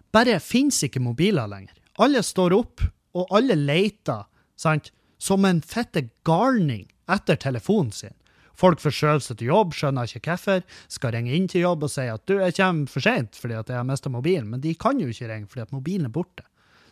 [0.10, 1.76] Bare fins ikke mobiler lenger.
[2.02, 2.82] Alle står opp,
[3.14, 4.24] og alle leter,
[4.58, 4.90] sant,
[5.22, 8.16] som en fette galning etter telefonen sin.
[8.60, 12.08] Folk forskjøver seg til jobb, skjønner ikke hvorfor, skal ringe inn til jobb og si
[12.12, 15.00] at du, jeg kommer for seint fordi at jeg har mista mobilen, men de kan
[15.00, 16.44] jo ikke ringe fordi at mobilen er borte.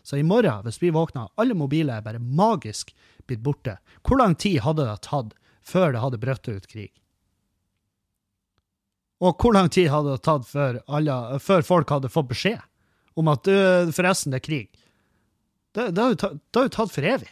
[0.07, 2.93] Så i morgen, hvis vi våkner, alle mobiler er bare magisk
[3.27, 3.75] blitt borte.
[4.07, 5.33] Hvor lang tid hadde det tatt
[5.67, 6.93] før det hadde brutt ut krig?
[9.23, 12.62] Og hvor lang tid hadde det tatt før, alle, før folk hadde fått beskjed
[13.17, 13.49] om at
[13.97, 14.67] forresten, det er krig?
[15.73, 17.32] Det, det, har jo tatt, det, har jo tatt for evig.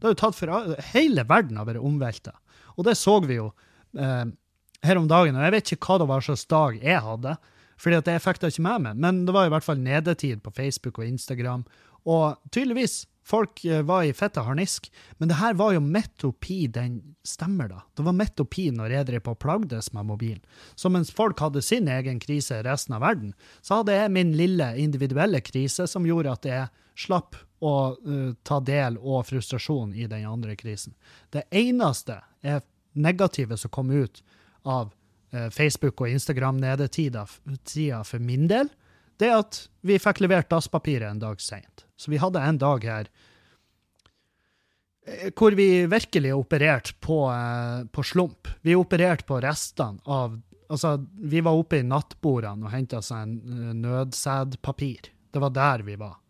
[0.00, 2.34] Det har jo tatt for Hele verden har vært omvelta.
[2.78, 3.50] Og det så vi jo
[3.98, 4.26] eh,
[4.86, 5.36] her om dagen.
[5.36, 7.34] Og jeg vet ikke hva det var slags dag jeg hadde,
[7.80, 9.00] fordi at jeg fikk det ikke med meg.
[9.02, 11.64] Men det var i hvert fall nedetid på Facebook og Instagram.
[12.08, 16.64] Og tydeligvis Folk eh, var i fette harnisk, men det her var jo midt oppi
[16.66, 17.82] den stemmer, da.
[17.94, 20.40] Det var midt oppi når jeg drev på og plagdes med mobilen.
[20.74, 24.32] Så mens folk hadde sin egen krise i resten av verden, så hadde jeg min
[24.38, 30.08] lille individuelle krise som gjorde at jeg slapp å uh, ta del og frustrasjon i
[30.10, 30.96] den andre krisen.
[31.30, 32.64] Det eneste er
[32.98, 34.24] negative som kom ut
[34.64, 38.72] av uh, Facebook og Instagram-nedetida for min del,
[39.20, 41.84] det er at vi fikk levert dasspapiret en dag seint.
[42.00, 43.10] Så vi hadde en dag her
[45.04, 48.48] eh, hvor vi virkelig opererte på, eh, på slump.
[48.64, 53.72] Vi opererte på restene av Altså, vi var oppe i nattbordene og henta seg eh,
[53.74, 55.08] nødsædpapir.
[55.34, 56.20] Det var der vi var.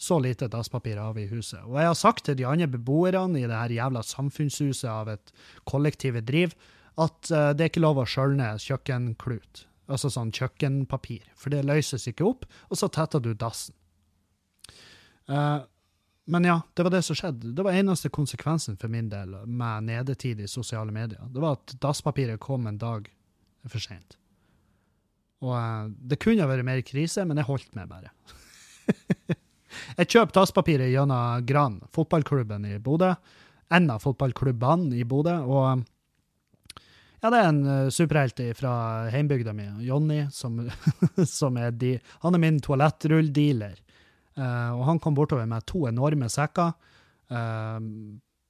[0.00, 1.62] Så lite dasspapir har vi i huset.
[1.64, 5.32] Og jeg har sagt til de andre beboerne i det her jævla samfunnshuset av et
[5.68, 6.54] kollektivt driv,
[7.00, 9.66] at uh, det er ikke lov å skjølne kjøkkenklut.
[9.92, 11.26] Altså sånn kjøkkenpapir.
[11.36, 13.76] For det løses ikke opp, og så tetter du dassen.
[15.30, 15.62] Uh,
[16.30, 17.52] men ja, det var det som skjedde.
[17.56, 21.22] Det var eneste konsekvensen for min del med nedetid i sosiale medier.
[21.30, 23.08] Det var at dasspapiret kom en dag
[23.66, 24.18] for seint.
[25.42, 28.12] Og uh, det kunne vært mer krise, men jeg holdt meg bare.
[29.70, 33.12] Jeg kjøpte dasspapiret gjennom Gran, fotballklubben i Bodø.
[33.70, 35.36] En av fotballklubbene i Bodø.
[35.46, 35.84] Og
[37.20, 38.72] ja, det er en uh, superhelt fra
[39.12, 40.58] heimbygda mi, Jonny, som,
[41.38, 43.78] som, er de Han er min toalettrulldealer.
[44.40, 46.72] Uh, og han kom bortover med to enorme sekker.
[47.30, 47.80] Uh,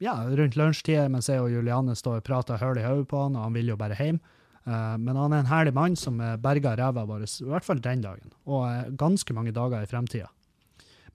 [0.00, 3.36] ja, rundt lunsjtid mens jeg og Juliane står og prater høl i hodet på han,
[3.36, 4.20] og han vil jo bare hjem.
[4.68, 8.04] Uh, men han er en herlig mann som berga ræva vår, i hvert fall den
[8.04, 10.30] dagen, og ganske mange dager i fremtida.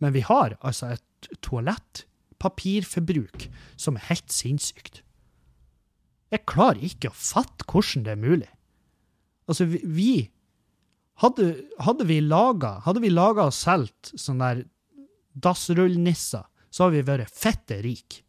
[0.03, 3.47] Men vi har altså et toalettpapirforbruk
[3.79, 4.99] som er helt sinnssykt.
[6.33, 8.49] Jeg klarer ikke å fatte hvordan det er mulig.
[9.47, 10.33] Altså, vi
[11.23, 11.49] hadde,
[11.79, 14.65] hadde, vi laga og solgt sånne der
[15.35, 18.21] dassrullnisser, så hadde vi vært fette rike.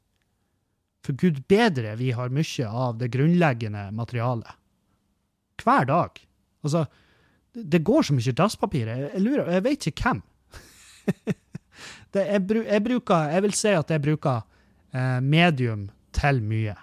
[1.06, 4.50] For gud bedre vi har mye av det grunnleggende materialet.
[5.62, 6.18] Hver dag.
[6.66, 6.86] Altså,
[7.54, 8.90] det går så mye dasspapir.
[8.90, 10.22] Jeg, jeg lurer, jeg vet ikke hvem.
[12.12, 14.42] det, jeg, jeg, bruker, jeg vil si at jeg bruker
[14.90, 16.74] eh, medium til mye.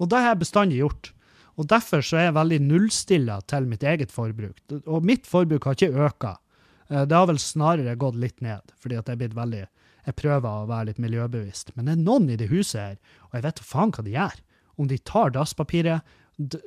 [0.00, 1.12] Og det har jeg bestandig gjort.
[1.60, 4.62] Og Derfor så er jeg veldig nullstilla til mitt eget forbruk.
[4.86, 6.36] Og mitt forbruk har ikke øka.
[6.88, 9.66] Eh, det har vel snarere gått litt ned, fordi at jeg blitt veldig
[10.06, 11.74] jeg prøver å være litt miljøbevisst.
[11.76, 12.94] Men det er noen i det huset her,
[13.28, 14.38] og jeg vet faen hva de gjør.
[14.80, 16.16] Om de tar dasspapiret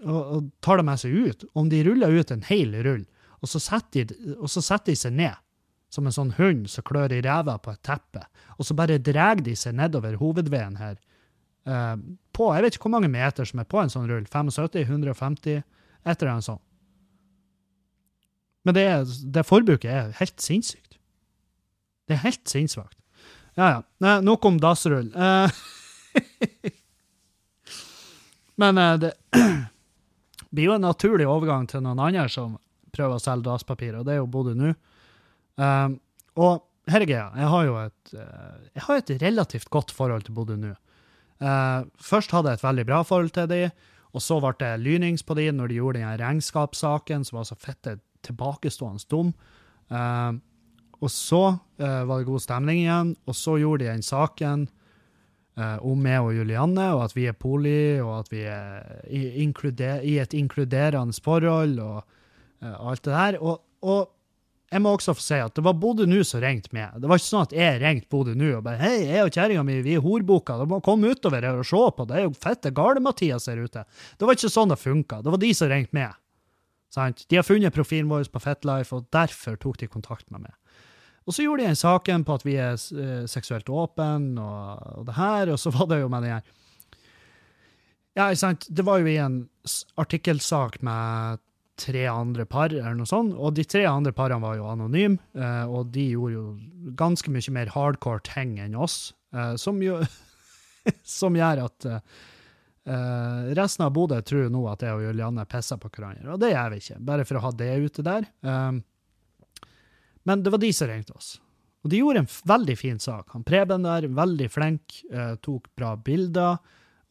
[0.06, 3.08] og tar det med seg ut, om de ruller ut en hel rull,
[3.42, 5.40] og så setter de, så setter de seg ned
[5.94, 8.22] som en sånn hund som klør i ræva på et teppe,
[8.58, 11.00] og så bare drar de seg nedover hovedveien her
[11.64, 11.96] Uh,
[12.36, 14.26] på Jeg vet ikke hvor mange meter som er på en sånn rull.
[14.28, 14.84] 75?
[14.84, 15.62] 150?
[16.04, 16.64] Et eller annet sånt.
[18.64, 18.88] Men det,
[19.36, 20.98] det, forbruket er helt sinnssykt.
[22.08, 22.98] Det er helt sinnssvakt.
[23.60, 23.80] Ja, ja.
[24.04, 25.12] Nei, nok om dassrull.
[25.16, 25.52] Uh,
[28.62, 29.14] men uh, det
[30.54, 32.58] blir jo en naturlig overgang til noen andre som
[32.94, 34.70] prøver å selge dasspapir, og det er jo Bodø nå.
[36.38, 36.52] og
[36.92, 37.30] her er greia.
[37.40, 40.76] Jeg har jo et, jeg har et relativt godt forhold til Bodø nå.
[41.44, 43.64] Uh, først hadde jeg et veldig bra forhold til de,
[44.14, 47.58] og så ble det lynings på de når de gjorde den regnskapssaken som var så
[47.60, 49.34] fette tilbakestående dum.
[49.92, 50.40] Uh,
[51.04, 54.70] og så uh, var det god stemning igjen, og så gjorde de den saken
[55.54, 60.16] om meg og Julianne, og at vi er poli, og at vi er i, i
[60.18, 62.00] et inkluderende forhold, og
[62.64, 63.38] alt det der.
[63.38, 64.10] Og, og
[64.74, 66.96] jeg må også få si at det var Bodø Nu som ringte meg.
[66.98, 69.66] Det var ikke sånn at jeg ringte Bodø Nu og bare Hei, jeg og kjerringa
[69.68, 72.34] mi, vi er horboka, du må komme utover her og se på, det er jo
[72.34, 73.86] fette gale-Mathias her ute.
[74.18, 75.22] Det var ikke sånn det funka.
[75.22, 76.18] Det var de som ringte meg.
[76.94, 77.24] Sant?
[77.30, 80.58] De har funnet profilen vår på Fetlife, og derfor tok de kontakt med meg.
[81.24, 85.08] Og så gjorde de en saken på at vi er uh, seksuelt åpne, og, og,
[85.08, 86.52] det her, og så var det jo med den her
[88.14, 89.40] Ja, ikke sant, det var jo i en
[89.98, 91.42] artikkelsak med
[91.80, 93.34] tre andre par, eller noe sånt.
[93.34, 96.46] Og de tre andre parene var jo anonyme, eh, og de gjorde jo
[97.00, 100.00] ganske mye mer hardcore ting enn oss, eh, som, jo,
[101.18, 105.92] som gjør at eh, resten av Bodø tror nå at jeg og Julianne pisser på
[105.94, 108.28] hverandre, og det gjør vi ikke, bare for å ha det ute der.
[110.24, 111.38] men det var de som ringte oss.
[111.84, 113.34] Og de gjorde en veldig fin sak.
[113.34, 115.02] Han Preben der, veldig flink,
[115.44, 116.62] tok bra bilder,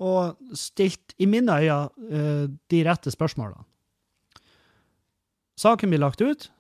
[0.03, 3.67] og stilte, i mine øyne, de rette spørsmålene.
[5.59, 6.51] Saken blir lagt ut.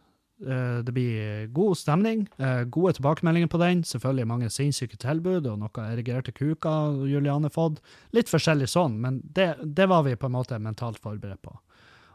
[0.46, 3.82] Eh, det blir god stemning, eh, gode tilbakemeldinger på den.
[3.84, 7.78] Selvfølgelig mange sinnssyke tilbud og noe erigerte kuker Juliane fått.
[8.12, 11.54] Litt forskjellig sånn, men det, det, var vi på en måte mentalt forberedt på.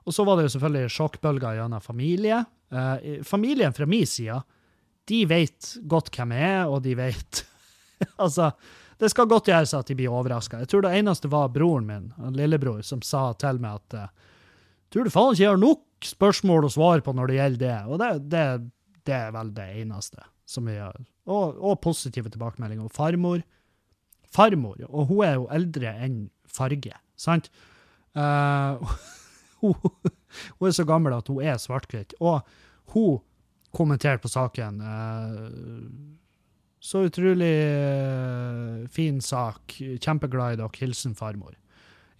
[0.08, 2.44] Og så var det jo selvfølgelig sjokkbølger gjennom familie.
[2.72, 4.42] Eh, familien fra min side,
[5.08, 7.46] de vet godt hvem jeg er, og de vet
[8.24, 8.52] Altså,
[9.00, 10.60] det skal godt gjøres at de blir overraska.
[10.62, 14.12] Jeg tror det eneste var broren min, lillebror, som sa til meg at
[14.94, 17.78] Tror du faen ikke jeg har nok spørsmål å svare på når det gjelder det.
[17.88, 18.44] Og det, det,
[19.10, 21.00] det er vel det eneste som vi gjør.
[21.28, 22.88] Og, og, positive tilbakemeldinger.
[22.88, 23.44] Og farmor
[24.28, 26.16] Farmor, og hun er jo eldre enn
[26.52, 27.46] farge, sant?
[28.12, 28.76] Uh,
[29.62, 32.18] hun, hun, er så gammel at hun er svart-hvitt.
[32.20, 32.44] Og
[32.92, 33.22] hun
[33.72, 34.82] kommenterte på saken.
[34.84, 35.48] Uh,
[36.84, 39.78] så utrolig uh, fin sak.
[39.80, 40.76] Kjempeglad i dere.
[40.84, 41.56] Hilsen farmor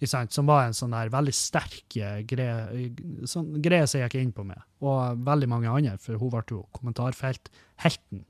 [0.06, 2.90] som var en sånn der veldig sterk eh, greie
[3.26, 4.60] sånn greie som jeg gikk inn på med.
[4.84, 8.22] Og veldig mange andre, for hun ble jo kommentarfelthelten.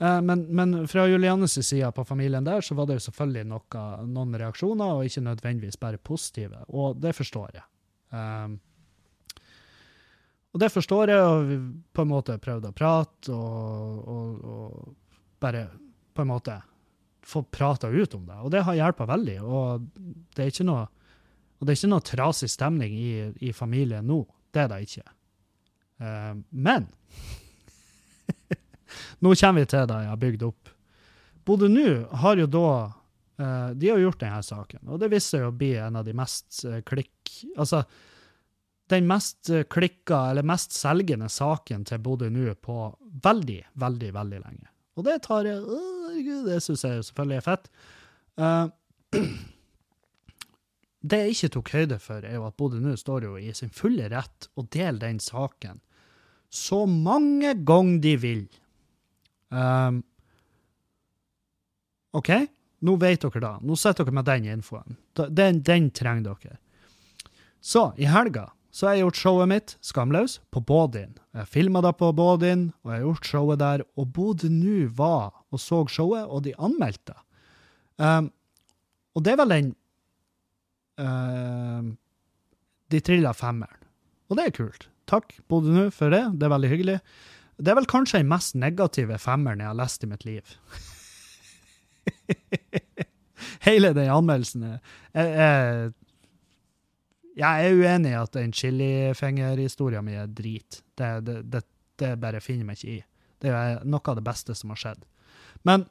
[0.00, 3.84] Eh, men, men, fra Juliannes side på familien der, så var det jo selvfølgelig noe,
[4.06, 6.62] noen reaksjoner, og ikke nødvendigvis bare positive.
[6.68, 7.66] Og det forstår jeg.
[8.10, 8.58] Um,
[10.50, 11.58] og det forstår jeg, og vi
[11.94, 15.68] på en måte prøvde å prate og, og, og bare
[16.14, 16.56] på en måte
[17.30, 18.38] få prata ut om det.
[18.42, 19.38] Og det har hjulpet veldig.
[19.46, 19.86] Og
[20.34, 20.84] det er ikke noe,
[21.58, 23.12] og det er ikke noe trasig stemning i,
[23.46, 24.20] i familien nå.
[24.50, 25.06] Det er det ikke.
[26.00, 26.88] Uh, men
[29.22, 30.70] Nå kommer vi til det jeg har bygd opp.
[31.46, 31.90] Bodø nå
[32.22, 35.74] har jo da uh, De har gjort denne saken, og det viste seg å bli
[35.78, 37.44] en av de mest uh, klikk...
[37.56, 37.84] Altså,
[38.90, 42.88] den mest klikka, eller mest selgende saken til Bodø nå på
[43.22, 44.66] veldig, veldig, veldig lenge.
[45.00, 47.70] Og det tar jeg Herregud, det syns jeg selvfølgelig er fett.
[48.40, 48.66] Uh,
[51.10, 53.72] det jeg ikke tok høyde for, er jo at Bodø nå står jo i sin
[53.72, 55.80] fulle rett å dele den saken
[56.50, 58.40] så mange ganger de vil.
[59.54, 60.00] Um,
[62.18, 62.30] OK,
[62.82, 63.52] nå vet dere da.
[63.62, 64.98] Nå sitter dere med den infoen.
[65.14, 66.58] Den, den trenger dere.
[67.62, 71.16] Så, i helga så har jeg gjort showet mitt, Skamløs, på Bådin.
[71.34, 73.82] Jeg filma det på Bådin, og jeg har gjort showet der.
[73.98, 77.16] Og Bodø nå var og så showet, og de anmeldte.
[77.98, 78.30] Um,
[79.18, 79.72] og det er vel den
[81.02, 81.90] uh,
[82.90, 83.82] De trilla femmeren.
[84.30, 84.86] Og det er kult.
[85.10, 86.22] Takk, Bodø nå, for det.
[86.38, 86.98] Det er veldig hyggelig.
[87.60, 90.54] Det er vel kanskje den mest negative femmeren jeg har lest i mitt liv.
[93.66, 94.78] Hele den anmeldelsen er
[95.10, 95.92] er, jeg,
[97.38, 100.80] jeg er uenig i at den chilifingerhistoria min er drit.
[100.98, 101.64] Det, det, det,
[102.00, 103.00] det, bare finner meg ikke i.
[103.40, 105.04] Det er noe av det beste som har skjedd.
[105.68, 105.86] Men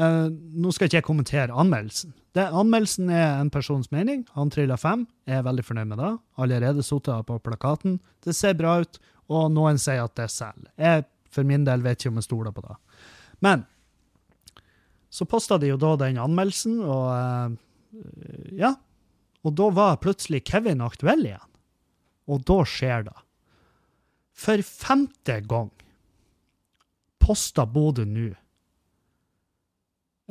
[0.00, 2.14] uh, nå skal ikke jeg kommentere anmeldelsen.
[2.38, 4.24] Anmeldelsen er en persons mening.
[4.36, 5.04] Han trilla fem.
[5.28, 6.12] Jeg er veldig fornøyd med det.
[6.40, 7.98] Allerede sittet på plakaten.
[8.24, 9.00] Det ser bra ut,
[9.32, 10.70] og noen sier at det selger.
[10.80, 12.78] Jeg for min del vet ikke om jeg stoler på det.
[13.44, 13.66] Men
[15.12, 17.52] så posta de jo da den anmeldelsen, og uh,
[18.56, 18.74] ja,
[19.42, 21.48] og da var plutselig Kevin aktuell igjen.
[22.30, 23.16] Og da skjer det.
[24.32, 25.70] For femte gang
[27.22, 28.30] posta Bodø nå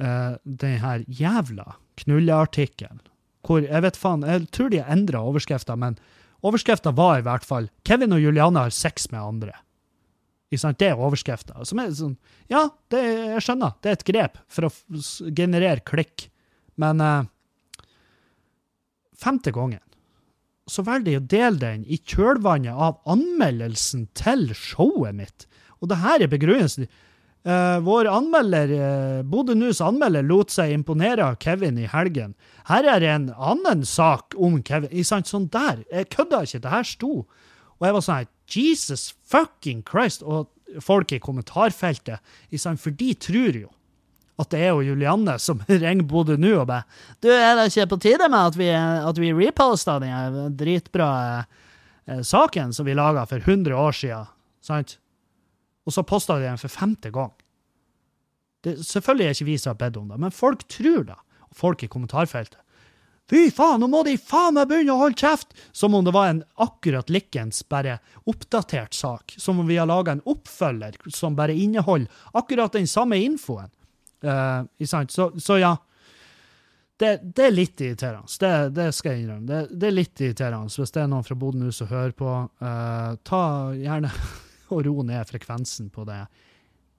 [0.02, 3.02] uh, den her jævla knulleartikkelen.
[3.46, 5.98] Hvor jeg vet faen, jeg tror de har endra overskrifta, men
[6.46, 9.60] overskrifta var i hvert fall 'Kevin og Juliane har sex med andre'.
[10.52, 11.54] Det er overskrifta.
[11.62, 11.64] Er
[11.96, 12.18] sånn
[12.50, 13.72] Ja, det, jeg skjønner.
[13.82, 14.72] Det er et grep for å
[15.32, 16.28] generere klikk.
[16.76, 17.24] Men uh,
[19.22, 19.82] femte gangen
[20.70, 25.48] så velger de å dele den i kjølvannet av anmeldelsen til showet mitt.
[25.82, 26.90] Og det her er begrunnelsen.
[27.42, 32.36] Uh, vår anmelder, uh, Bodø News anmelder lot seg imponere av Kevin i helgen.
[32.70, 34.94] Her er en annen sak om Kevin.
[35.08, 35.82] Sant, sånn der.
[35.90, 36.62] Jeg kødda ikke.
[36.62, 37.14] Det her sto.
[37.80, 40.22] Og jeg var sånn Jesus fucking Christ!
[40.22, 40.52] Og
[40.84, 42.22] folk i kommentarfeltet,
[42.62, 43.72] sant, for de tror jo
[44.40, 46.86] at det er jo Julianne som ringer Bodø nå og bare
[47.20, 51.12] 'Du, er det ikke på tide med at vi, at vi reposter den dritbra
[52.08, 54.98] eh, saken som vi laga for 100 år siden?' Sant?
[55.86, 57.34] Og så posta de den for femte gang.
[58.62, 61.18] Det, selvfølgelig er ikke vi som har bedt om det, men folk tror det.
[61.50, 62.60] Og folk i kommentarfeltet.
[63.32, 65.54] Fy faen, nå må de faen meg begynne å holde kjeft!
[65.72, 69.36] Som om det var en akkurat likens, bare oppdatert sak.
[69.40, 73.72] Som om vi har laga en oppfølger som bare inneholder akkurat den samme infoen.
[74.24, 75.76] Uh, så, så, ja.
[77.02, 78.30] Det, det, er litt irriterende.
[78.40, 79.48] Det, det skal jeg innrømme.
[79.50, 80.70] Det, det, er litt irriterende.
[80.78, 83.44] Hvis det er noen fra Bodø som hører på, uh, ta
[83.78, 84.14] gjerne
[84.72, 86.24] og ro ned frekvensen på det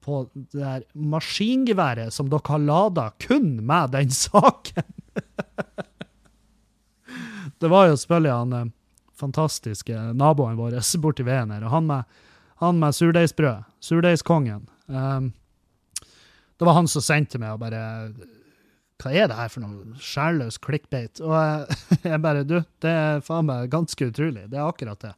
[0.03, 4.83] på det der maskingeværet som dere har lada kun med den saken.
[7.59, 8.71] det var jo selvfølgelig han eh,
[9.15, 12.03] fantastiske naboen vår borti veien her, og han med,
[12.59, 14.67] han med surdeigsbrød, surdeigskongen.
[14.87, 15.31] Um,
[16.63, 17.81] det var han som sendte meg og bare
[19.03, 21.19] Hva er det her for noe sjælløs clickbait?
[21.19, 21.73] Og
[22.07, 24.47] jeg bare Du, det er faen meg ganske utrolig.
[24.47, 25.11] Det er akkurat det.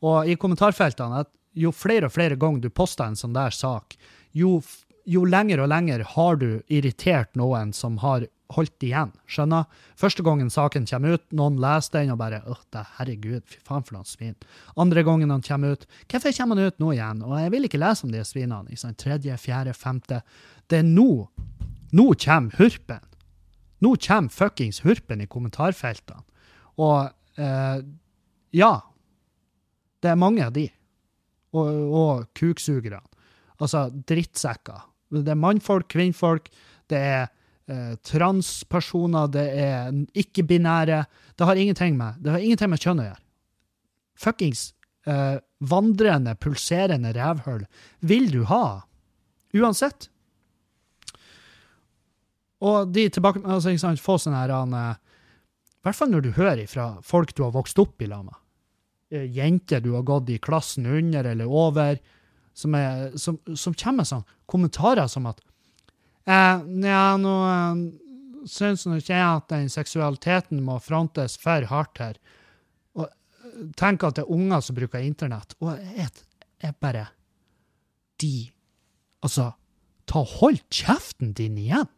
[0.00, 1.26] Og i kommentarfeltene,
[1.60, 3.98] jo flere og flere ganger du poster en sånn der sak,
[4.32, 4.62] jo,
[5.04, 9.12] jo lenger og lenger har du irritert noen som har holdt igjen.
[9.30, 9.66] Skjønner?
[9.98, 12.62] Første gangen saken kommer ut, noen leser den og bare åh,
[12.98, 14.38] herregud, fy faen for noen svin.
[14.80, 17.22] Andre gangen han kommer ut, hvorfor kommer han ut nå igjen?
[17.26, 18.94] Og jeg vil ikke lese om de svinene.
[19.00, 20.22] Tredje, fjerde, femte.
[20.70, 21.10] Det er nå.
[21.96, 23.02] Nå kommer hurpen.
[23.80, 26.22] Nå kommer fuckings hurpen i kommentarfeltene.
[26.80, 27.80] Og eh,
[28.56, 28.72] ja,
[30.00, 30.68] det er mange av de.
[31.56, 33.02] Og, og kuksugerne.
[33.60, 34.86] Altså drittsekker.
[35.10, 36.46] Det er mannfolk, kvinnfolk,
[36.90, 37.24] det er
[37.68, 39.90] eh, transpersoner, det er
[40.22, 41.02] ikke-binære.
[41.34, 43.22] Det har ingenting med det har ingenting med kjønn å gjøre.
[44.20, 44.62] Fuckings
[45.10, 47.66] eh, vandrende, pulserende rævhull
[48.06, 48.80] vil du ha.
[49.56, 50.08] Uansett.
[52.60, 56.30] Og de tilbake, altså, ikke sant, få sånn her uh, I hvert fall når du
[56.36, 58.36] hører fra folk du har vokst opp i lag med.
[59.14, 62.00] Uh, jenter du har gått i klassen under eller over,
[62.52, 65.38] som, er, som, som kommer med sånn kommentarer som at
[66.26, 67.84] eh, Ja, nå uh,
[68.50, 72.20] syns ikke jeg at den seksualiteten må frontes for hardt her.
[72.98, 73.08] Og
[73.80, 75.56] tenk at det er unger som bruker internett.
[75.64, 76.12] Og jeg,
[76.60, 77.08] jeg bare
[78.20, 78.50] De
[79.20, 79.50] Altså,
[80.08, 81.88] ta hold kjeften din igjen.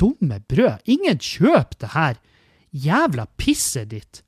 [0.00, 0.84] Dumme brød.
[0.84, 2.20] Ingen kjøp det her
[2.72, 4.22] jævla pisset ditt.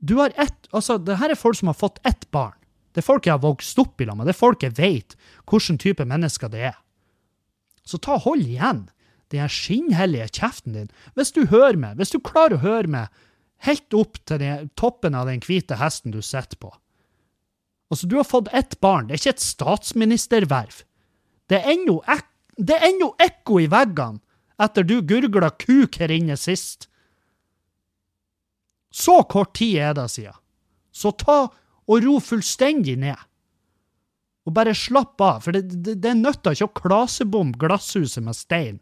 [0.00, 2.56] Du har ett Altså, det her er folk som har fått ett barn.
[2.92, 4.26] Det er folk jeg har vokst opp i lag med.
[4.26, 5.14] Det er folk jeg vet
[5.46, 6.78] hvilken type mennesker det er.
[7.86, 8.88] Så ta hold igjen
[9.30, 10.90] den skinnhellige kjeften din.
[11.14, 13.22] Hvis du hører meg, hvis du klarer å høre meg
[13.66, 16.72] helt opp til den, toppen av den hvite hesten du sitter på.
[17.92, 19.06] Altså, du har fått ett barn.
[19.06, 20.82] Det er ikke et statsministerverv.
[21.54, 22.22] Er
[22.56, 24.22] det er ennå ekko i veggene
[24.62, 26.88] etter du gurgla kuk her inne sist.
[28.94, 30.36] Så kort tid er det siden.
[30.94, 31.48] Så ta
[31.84, 33.18] og ro fullstendig ned.
[34.44, 38.78] Og bare slapp av, for det, det, det nytter ikke å klasebombe glasshuset med stein.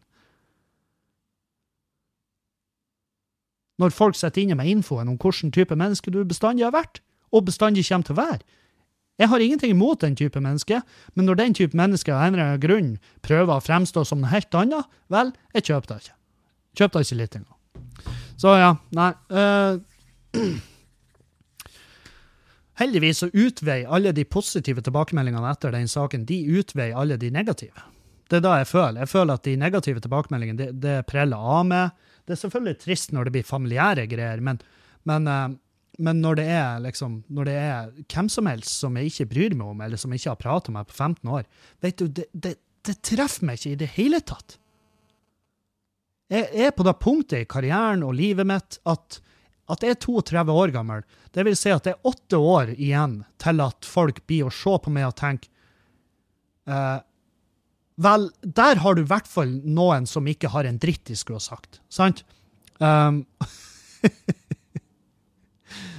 [3.81, 7.01] Når folk sitter inne med infoen om hvilken type menneske du bestandig har vært,
[7.33, 8.43] og bestandig kommer til å være.
[9.21, 10.81] Jeg har ingenting imot den type menneske,
[11.13, 12.91] men når den type menneske av en eller annen grunn
[13.25, 16.15] prøver å fremstå som noe helt annet, vel, jeg kjøper det ikke.
[16.79, 17.57] Kjøper det ikke litt engang.
[18.41, 19.11] Så ja, nei.
[19.29, 19.77] Uh,
[22.81, 27.85] heldigvis så utveier alle de positive tilbakemeldingene etter den saken de utveier alle de negative.
[28.31, 29.03] Det er da jeg føler.
[29.03, 32.07] Jeg føler at de negative tilbakemeldingene det, det preller av meg.
[32.25, 34.57] Det er selvfølgelig trist når det blir familiære greier, men,
[35.05, 35.51] men uh,
[36.01, 39.55] men når det er liksom, når det er hvem som helst som jeg ikke bryr
[39.57, 41.45] meg om, eller som jeg ikke har pratet med på 15 år,
[41.85, 42.55] vet du, det, det,
[42.87, 44.57] det, treffer meg ikke i det hele tatt.
[46.33, 49.19] Jeg er på det punktet i karrieren og livet mitt at,
[49.69, 51.05] at jeg er 32 år gammel.
[51.35, 54.77] Det vil si at det er åtte år igjen til at folk blir å se
[54.81, 55.51] på meg og tenke
[56.69, 57.01] eh,
[58.01, 61.37] Vel, der har du i hvert fall noen som ikke har en dritt de skulle
[61.37, 62.23] ha sagt, sant?
[62.81, 63.19] Um,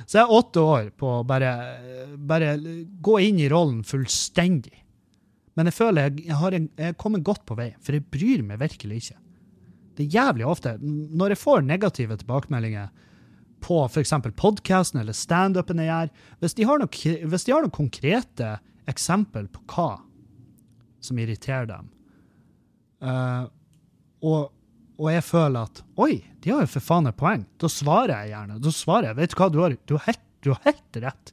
[0.05, 1.51] Så jeg er åtte år på å bare,
[2.19, 2.57] bare
[3.05, 4.75] gå inn i rollen fullstendig.
[5.55, 8.43] Men jeg føler jeg, jeg har en, jeg kommet godt på vei, for jeg bryr
[8.47, 9.19] meg virkelig ikke.
[9.95, 12.91] Det er jævlig ofte, når jeg får negative tilbakemeldinger
[13.65, 14.13] på f.eks.
[14.37, 16.11] podkasten eller standupen jeg gjør,
[16.43, 18.57] hvis de, har har noen konkrete
[18.91, 19.91] eksempel på hva
[21.05, 21.89] som irriterer dem,
[23.05, 23.47] uh,
[24.25, 24.54] og
[24.95, 28.35] og jeg føler at oi, de har jo for faen et poeng, da svarer jeg
[28.35, 28.61] gjerne.
[28.63, 29.19] Da svarer jeg.
[29.19, 31.33] Vet du hva, du har, du har, helt, du har helt rett.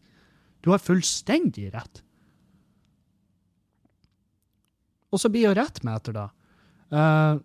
[0.65, 2.01] Du har fullstendig rett.
[5.11, 6.27] Og så blir jeg rett med etter da.
[6.91, 7.37] Uh,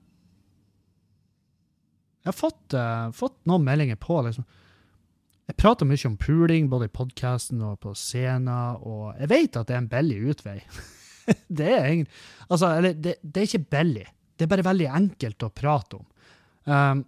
[2.24, 4.46] jeg har fått, uh, fått, noen meldinger på liksom.
[5.46, 9.68] Jeg prater mye om puling, både i podkasten og på scenen, og jeg vet at
[9.68, 10.56] det er en billig utvei.
[11.60, 14.06] det er egentlig Altså, eller, det, det er ikke billig.
[14.36, 16.06] Det er bare veldig enkelt å prate om.
[16.66, 17.04] Um,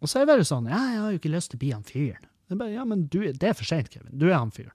[0.00, 1.74] og så er det bare sånn Ja, jeg har jo ikke lyst til å bli
[1.74, 2.24] han fyren.
[2.44, 4.12] Det er bare, ja, men du, det er for seint, Kevin.
[4.20, 4.74] Du er han fyren.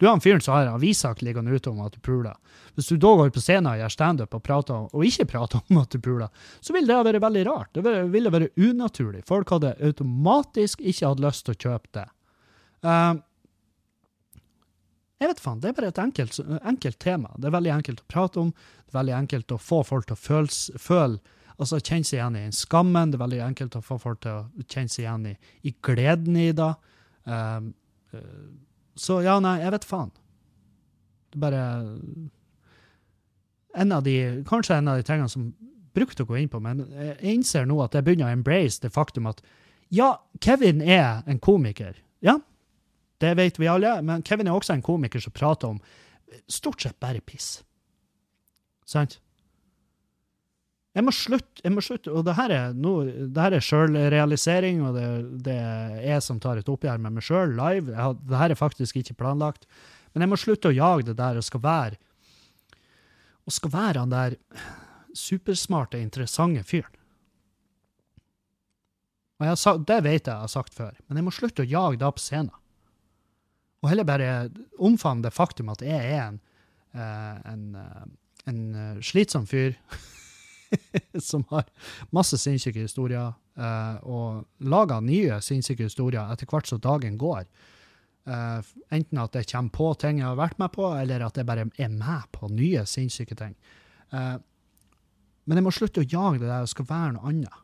[0.00, 2.36] Du er han fyren som har avissak liggende ute om at du puler.
[2.74, 5.60] Hvis du da går på scenen og gjør standup og, prater, om, og ikke prater
[5.68, 6.30] om at du puler,
[6.64, 7.72] så vil det være veldig rart.
[7.76, 9.20] Det ville være unaturlig.
[9.28, 12.06] Folk hadde automatisk ikke hatt lyst til å kjøpe det.
[12.80, 13.20] Um,
[15.20, 17.34] jeg vet faen, Det er bare et enkelt, enkelt, tema.
[17.36, 18.54] Det er veldig enkelt å prate om.
[18.86, 22.38] Det er veldig enkelt å få folk til å føle, føle altså kjenne seg igjen
[22.40, 23.12] i skammen.
[23.12, 25.34] Det er veldig enkelt å få folk til å kjenne seg igjen i,
[25.68, 26.70] i gleden i det.
[27.28, 27.72] Um,
[28.96, 30.12] så ja, nei, jeg vet faen.
[31.30, 31.64] Det er bare
[33.80, 34.16] en av de,
[34.48, 35.50] Kanskje en av de tingene som
[35.94, 38.92] brukte å gå inn på, men jeg innser nå at jeg begynner å embrace det
[38.94, 39.42] faktum at
[39.92, 41.96] ja, Kevin er en komiker.
[42.22, 42.38] Ja,
[43.20, 43.96] det vet vi alle.
[44.06, 45.80] Men Kevin er også en komiker som prater om
[46.50, 47.60] stort sett bare piss.
[48.88, 49.18] Sant?
[50.90, 55.06] Jeg må slutte, jeg må slutte og det her er, no, er sjølrealisering, og det,
[55.46, 57.94] det, er jeg som tar et oppgjør med meg sjøl live.
[58.26, 59.68] Det her er faktisk ikke planlagt.
[60.10, 62.00] Men jeg må slutte å jage det der og skal være
[63.48, 64.36] og skal være han der
[65.16, 66.92] supersmarte, interessante fyren.
[69.40, 69.56] Og jeg,
[69.88, 72.22] Det vet jeg jeg har sagt før, men jeg må slutte å jage det på
[72.22, 72.52] scenen.
[73.80, 74.30] Og heller bare
[74.78, 76.40] omfavne det faktum at jeg er en,
[76.96, 78.06] uh, en, uh,
[78.50, 79.76] en uh, slitsom fyr
[81.30, 81.68] som har
[82.14, 83.32] masse sinnssyke historier,
[84.06, 87.42] og lager nye sinnssyke historier etter hvert som dagen går.
[88.94, 91.66] enten at jeg kommer på ting jeg har vært med på, eller at jeg bare
[91.76, 93.56] er med på nye sinnssyke ting.
[95.44, 97.58] men jeg må slutte å jage det der og skal være noe annet.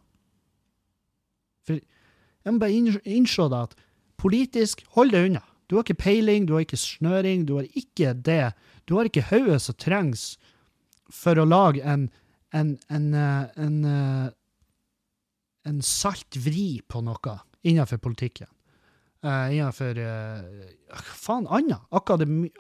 [1.65, 3.79] For jeg må bare innse at
[4.19, 5.45] politisk, hold det unna.
[5.67, 8.55] Du har ikke peiling, du har ikke snøring, du har ikke det.
[8.87, 10.37] Du har ikke hodet som trengs
[11.13, 12.09] for å lage en,
[12.55, 14.29] en, en, eh, en, eh,
[15.67, 18.51] en salt vri på noe innenfor politikken.
[19.27, 20.39] Uh, innenfor uh,
[21.19, 21.83] faen annet.
[21.91, 22.51] Akademi,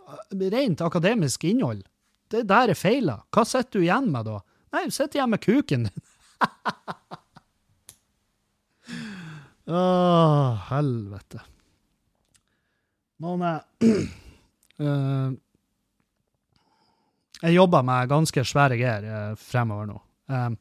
[0.50, 1.84] rent akademisk innhold.
[2.32, 3.20] Det er der er feila.
[3.30, 4.40] Hva sitter du igjen med da?
[4.74, 6.02] Nei, du sitter igjen med kuken din.
[9.76, 9.78] Å,
[10.72, 11.40] helvete.
[13.22, 13.58] Men uh,
[17.42, 19.98] Jeg jobber med ganske svære greier uh, fremover nå.
[20.32, 20.52] Uh,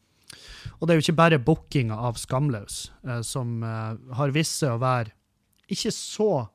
[0.80, 4.82] og det er jo ikke bare bookinga av Skamløs uh, som har vist seg å
[4.82, 5.14] være
[5.72, 6.45] ikke så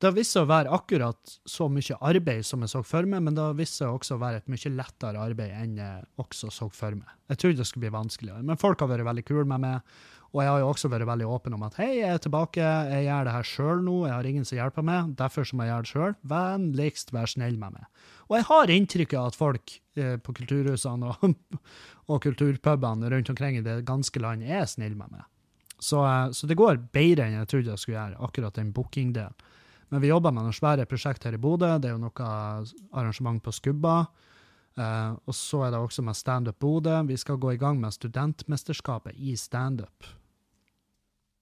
[0.00, 3.20] Det har vist seg å være akkurat så mye arbeid som jeg så for meg,
[3.20, 6.48] men det har vist seg også å være et mye lettere arbeid enn jeg også
[6.54, 7.10] så for meg.
[7.28, 9.98] Jeg trodde det skulle bli vanskeligere, men folk har vært veldig kule med meg.
[10.30, 13.06] Og jeg har jo også vært veldig åpen om at hei, jeg er tilbake, jeg
[13.08, 15.86] gjør det her sjøl nå, jeg har ingen som hjelper meg, derfor må jeg gjøre
[15.86, 16.14] det sjøl.
[16.30, 17.88] Vennligst vær snill med meg.
[18.30, 21.58] Og jeg har inntrykk av at folk eh, på kulturhusene og,
[22.10, 25.26] og kulturpubene rundt omkring i det ganske land er snille med meg.
[25.82, 29.34] Så, eh, så, det går bedre enn jeg trodde jeg skulle gjøre, akkurat den bookingdelen.
[29.90, 31.72] Men vi jobber med noen svære prosjekt her i Bodø.
[31.82, 32.26] Det er jo noe
[32.94, 34.04] arrangement på Skubba.
[34.78, 37.02] Uh, og så er det også med Standup Bodø.
[37.08, 40.06] Vi skal gå i gang med studentmesterskapet i standup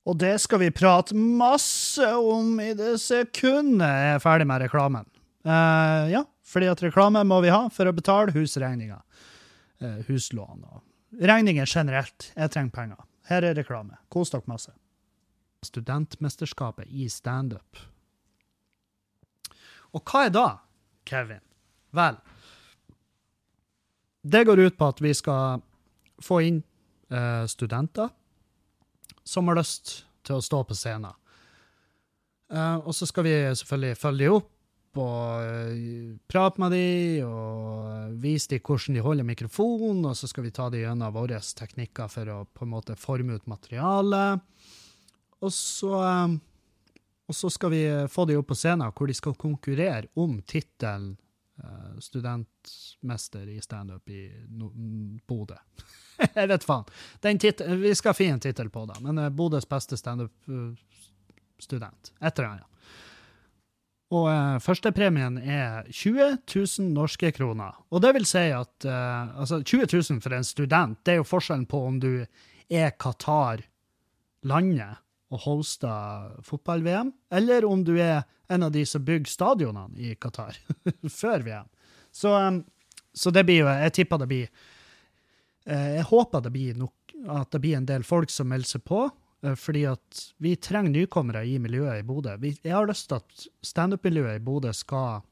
[0.09, 5.09] og det skal vi prate masse om i det sekundet jeg er ferdig med reklamen.
[5.45, 9.03] Uh, ja, fordi at reklame må vi ha for å betale husregninger.
[9.85, 12.31] Uh, huslån og regninger generelt.
[12.33, 13.05] Jeg trenger penger.
[13.29, 13.99] Her er reklame.
[14.09, 14.73] Kos dere masse.
[15.67, 17.85] Studentmesterskapet i standup.
[19.93, 20.49] Og hva er da,
[21.09, 21.45] Kevin?
[21.97, 22.17] Vel,
[24.29, 25.63] det går ut på at vi skal
[26.23, 26.61] få inn
[27.13, 28.11] uh, studenter
[29.25, 31.15] som har lyst til å stå på scenen.
[32.49, 34.55] Uh, og så skal vi selvfølgelig følge opp
[34.99, 40.49] og uh, prate med dem og vise dem hvordan de holder mikrofonen, og så skal
[40.49, 44.45] vi ta dem gjennom våre teknikker for å på en måte forme ut materialet.
[45.39, 46.39] Og så, um,
[47.29, 51.15] og så skal vi få dem opp på scenen hvor de skal konkurrere om tittelen
[51.99, 54.71] studentmester i standup i no
[55.27, 55.55] Bodø.
[56.35, 56.85] jeg vet faen.
[57.83, 62.13] vi skal finne en tittel på det, men uh, Bodøs beste standup-student.
[62.13, 62.65] Uh, Et eller annet.
[64.09, 67.77] Og uh, førstepremien er 20 000 norske kroner.
[67.93, 71.29] Og det vil si at uh, altså 20 000 for en student, det er jo
[71.29, 72.13] forskjellen på om du
[72.69, 73.67] er Qatar,
[74.49, 80.15] landet, og hoster fotball-VM, eller om du er en av de som bygger stadionene i
[80.17, 80.57] Qatar
[81.21, 81.69] før VM.
[82.13, 82.63] Så, um,
[83.13, 84.49] så det blir jo Jeg tipper det blir
[85.69, 88.85] Eh, jeg håper det blir nok, at det blir en del folk som melder seg
[88.89, 89.05] på,
[89.45, 92.37] eh, fordi at vi trenger nykommere i miljøet i Bodø.
[92.41, 95.27] Jeg har lyst til at standup-miljøet i Bodø skal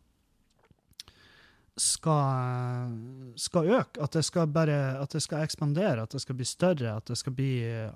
[1.76, 2.92] skal,
[3.36, 6.94] skal, øke, at det skal, bare, at det skal ekspandere, at det skal bli større,
[6.97, 7.51] at det skal bli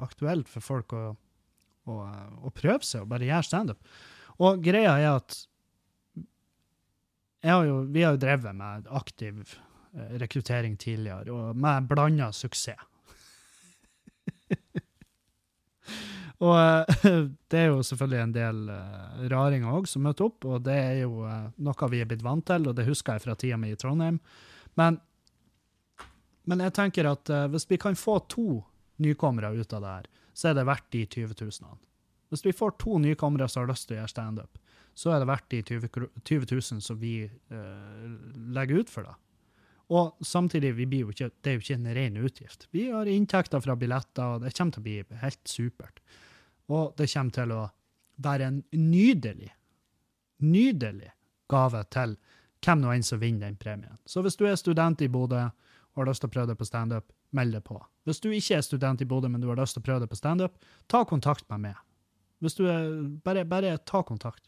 [0.04, 1.14] aktuelt for folk å,
[1.90, 1.98] å,
[2.46, 3.94] å prøve seg og bare gjøre standup.
[4.40, 5.40] Og greia er at
[7.44, 9.58] har jo, vi har jo drevet med aktiv
[9.92, 12.78] Eh, rekruttering tidligere, og med blanda suksess.
[16.46, 16.84] og eh,
[17.50, 21.00] det er jo selvfølgelig en del uh, raringer òg som møter opp, og det er
[21.00, 23.78] jo noe vi er blitt vant til, og det husker jeg fra tida mi i
[23.80, 24.20] Trondheim.
[24.78, 25.00] Men,
[26.46, 28.62] men jeg tenker at hvis vi kan få to
[29.02, 31.78] nykommere ut av det her, så er det verdt de 20 000.
[32.30, 34.60] Hvis vi får to nykommere som har lyst til å gjøre standup,
[34.94, 35.90] så er det verdt de 20,
[36.24, 37.14] 20 000 som vi
[38.54, 39.16] legger ut for det.
[39.90, 42.68] Og samtidig, ikke, det er jo ikke en ren utgift.
[42.70, 45.98] Vi har inntekter fra billetter, og det kommer til å bli helt supert.
[46.70, 47.62] Og det kommer til å
[48.22, 49.50] være en nydelig,
[50.46, 51.10] nydelig
[51.50, 52.14] gave til
[52.62, 53.98] hvem nå enn som vinner den premien.
[54.06, 55.48] Så hvis du er student i Bodø
[55.94, 57.78] og har lyst til å prøve det på standup, meld deg på.
[58.06, 60.10] Hvis du ikke er student i Bodø, men du har lyst til å prøve det
[60.12, 60.56] på standup,
[60.90, 61.80] ta kontakt med meg.
[62.40, 62.86] Hvis du er,
[63.24, 64.46] bare, bare ta kontakt.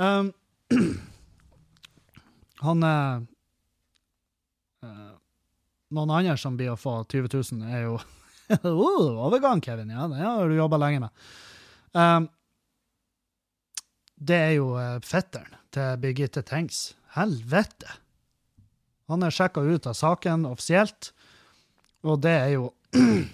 [0.00, 0.32] Um,
[2.64, 2.88] han
[4.80, 5.12] Uh,
[5.92, 7.96] noen andre som blir å få 20 000, er jo
[8.64, 9.92] uh, Overgang, Kevin.
[9.92, 11.24] Ja, det har du jobba lenge med.
[11.92, 12.28] Um,
[14.16, 16.94] det er jo uh, fetteren til Birgitte Tengs.
[17.16, 17.98] Helvete!
[19.10, 21.10] Han er sjekka ut av saken offisielt,
[22.06, 22.70] og det er jo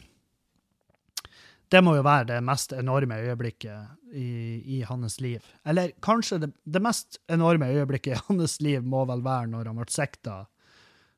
[1.66, 4.28] Det må jo være det mest enorme øyeblikket i,
[4.76, 5.42] i hans liv.
[5.66, 9.80] Eller kanskje det, det, mest enorme øyeblikket i hans liv må vel være når han
[9.80, 10.36] ble sikta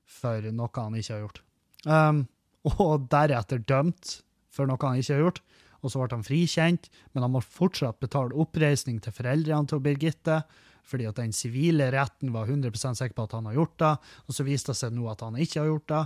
[0.09, 1.43] for noe han ikke har gjort.
[1.85, 2.23] Um,
[2.73, 4.15] og deretter dømt
[4.49, 5.43] for noe han ikke har gjort.
[5.85, 10.41] Og så ble han frikjent, men han må fortsatt betale oppreisning til foreldrene til Birgitte,
[10.89, 13.93] fordi at den sivile retten var 100 sikker på at han har gjort det,
[14.26, 16.03] og så viste det seg nå at han ikke har gjort det.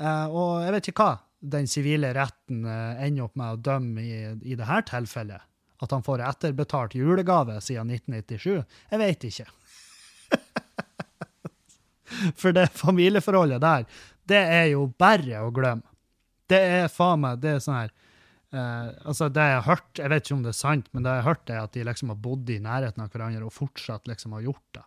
[0.00, 1.16] Uh, og jeg vet ikke hva
[1.54, 4.18] den sivile retten uh, ender opp med å dømme i,
[4.52, 5.46] i dette tilfellet.
[5.80, 8.76] At han får etterbetalt julegave siden 1997.
[8.92, 9.46] Jeg vet ikke.
[12.40, 13.86] For det familieforholdet der,
[14.28, 15.86] det er jo bare å glemme.
[16.50, 17.94] Det er faen meg det er sånn her
[18.52, 21.14] eh, altså Det jeg har hørt, jeg vet ikke om det er sant, men det
[21.14, 24.10] jeg har hørt, er at de liksom har bodd i nærheten av hverandre og fortsatt
[24.10, 24.86] liksom har gjort det.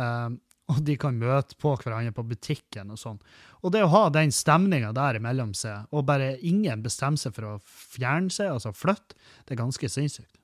[0.00, 0.40] Um,
[0.72, 3.18] og de kan møte på hverandre på butikken og sånn.
[3.62, 7.48] Og det å ha den stemninga der imellom seg, og bare ingen bestemmer seg for
[7.48, 10.38] å fjerne seg, altså flytte, det er ganske sinnssykt.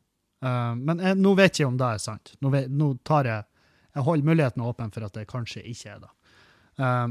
[0.44, 2.34] Uh, men jeg, nå vet jeg om det er sant.
[2.44, 3.46] Nå, vet, nå, tar jeg
[3.96, 6.10] Jeg holder muligheten åpen for at det kanskje ikke er det.
[6.78, 7.08] Uh,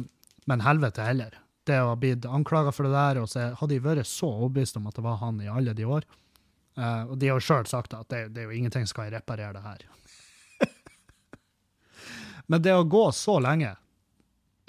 [0.47, 1.33] men helvete heller.
[1.67, 4.79] Det å ha blitt anklaga for det der, og så hadde de vært så overbevist
[4.79, 6.07] om at det var han i alle de år.
[6.77, 9.55] Uh, og de har sjøl sagt at det, det, er jo ingenting som kan reparere
[9.55, 9.85] det her.
[12.51, 13.73] Men det å gå så lenge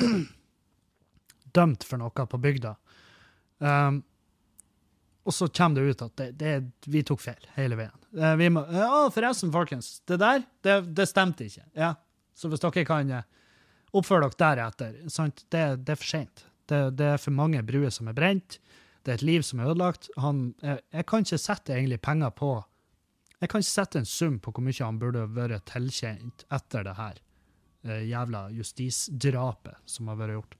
[1.58, 2.74] dømt for noe på bygda
[3.60, 4.00] um,
[5.28, 6.52] og så kommer det ut at det, det,
[6.88, 7.96] vi tok feil hele veien.
[8.16, 11.66] Uh, vi må, ja, forresten, folkens, det der, det, stemte ikke.
[11.76, 11.92] Ja,
[12.32, 13.12] Så hvis dere kan
[13.92, 15.44] oppføre dere deretter, sant?
[15.52, 16.48] Det er for seint.
[16.68, 18.58] Det, det, er for mange bruer som er brent.
[19.02, 20.10] Det er et liv som er ødelagt.
[20.20, 22.50] Han, jeg, jeg, kan ikke sette egentlig penger på
[23.40, 26.96] Jeg kan ikke sette en sum på hvor mye han burde vært tilkjent etter det
[26.98, 27.20] her
[27.86, 30.56] eh, jævla justisdrapet som har vært gjort.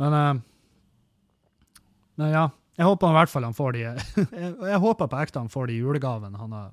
[0.00, 1.78] Men, eh,
[2.20, 2.48] men ja.
[2.78, 3.82] Jeg håper i hvert fall han får de
[4.72, 6.70] Jeg håper på ekte han får de julegavene han, har,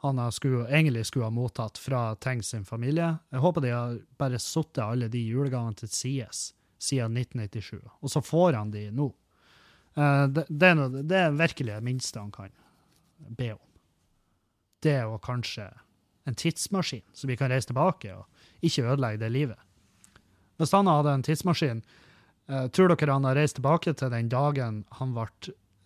[0.00, 3.10] han skulle, egentlig skulle ha mottatt fra Tengs sin familie.
[3.28, 6.46] Jeg håper de har bare satt alle de julegavene til sides
[6.80, 9.10] siden 1997, og så får han de nå.
[9.94, 12.52] Eh, det, det, er noe, det er virkelig det minste han kan
[13.36, 13.64] be om.
[14.80, 15.68] Det og kanskje
[16.28, 19.66] en tidsmaskin, så vi kan reise tilbake og ikke ødelegge det livet.
[20.60, 21.84] Hvis han hadde en tidsmaskin
[22.50, 25.28] Uh, tror dere han har reist tilbake til den dagen han ble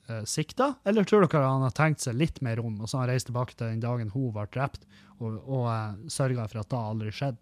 [0.09, 3.05] uh, sikta, eller tror dere han har tenkt seg litt mer om, og så har
[3.05, 4.87] han reist tilbake til den dagen hun ble drept,
[5.19, 7.39] og, og eh, sørga for at det aldri skjedde?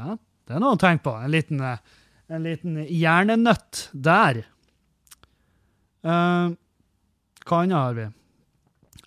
[0.00, 0.16] Ja,
[0.46, 1.14] det er noe å tenke på.
[1.18, 1.78] En liten, uh,
[2.32, 4.42] en liten hjernenøtt der.
[6.02, 6.54] Uh,
[7.46, 8.08] hva annet har vi?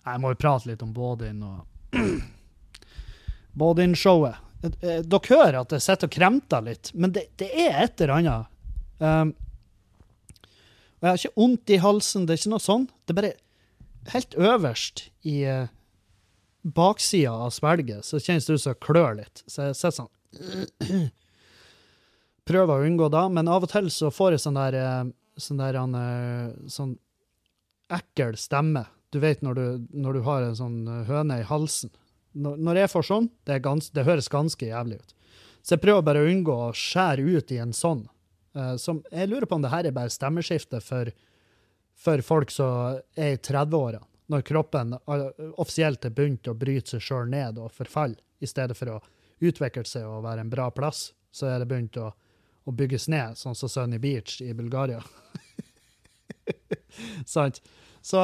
[0.06, 1.96] Jeg må jo prate litt om Bådin og
[3.60, 4.42] Bådin-showet.
[4.66, 8.14] Eh, dere hører at jeg sitter og kremter litt, men det, det er et eller
[8.16, 8.52] annet.
[8.98, 9.32] Um,
[10.96, 12.86] og jeg har ikke vondt i halsen, det er ikke noe sånn.
[13.04, 13.34] Det er bare
[14.14, 15.68] helt øverst i uh,
[16.66, 19.44] baksida av svelget så kjennes det ut som det klør litt.
[19.46, 21.10] Så jeg sitter sånn
[22.46, 25.62] Prøver å unngå da, men av og til så får jeg sånn der, uh, sånn,
[25.62, 26.96] der uh, sånn
[27.92, 28.86] ekkel stemme.
[29.14, 31.92] Du vet når du, når du har en sånn høne i halsen
[32.36, 35.14] når jeg får sånn, det, gans, det, høres ganske jævlig ut.
[35.64, 38.04] Så jeg prøver bare å unngå å skjære ut i en sånn.
[38.80, 41.10] Som, jeg lurer på om det her er bare stemmeskifte for,
[41.96, 47.28] for folk som er i 30-årene, når kroppen offisielt er begynt å bryte seg sjøl
[47.30, 49.00] ned og forfalle, i stedet for å
[49.46, 52.10] utvikle seg og være en bra plass, så er det begynt å,
[52.66, 54.98] å bygges ned, sånn som Sunny Beach i Bulgaria.
[57.34, 57.60] Sant?
[58.02, 58.22] Så,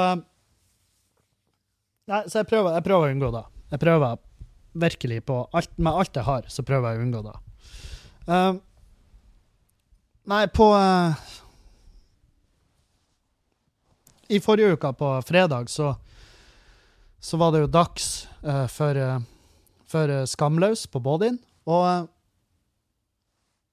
[2.10, 3.42] nei, så jeg, prøver, jeg prøver å unngå det.
[3.72, 4.20] Jeg prøver
[4.72, 7.34] virkelig på alt, Med alt jeg har, så prøver jeg å unngå det.
[8.26, 8.54] Uh,
[10.30, 11.18] nei, på uh,
[14.32, 15.92] I forrige uke, på fredag, så,
[17.20, 18.08] så var det jo dags
[18.42, 18.98] uh, for,
[19.86, 21.38] for Skamløs på Bådin.
[21.68, 22.08] Og,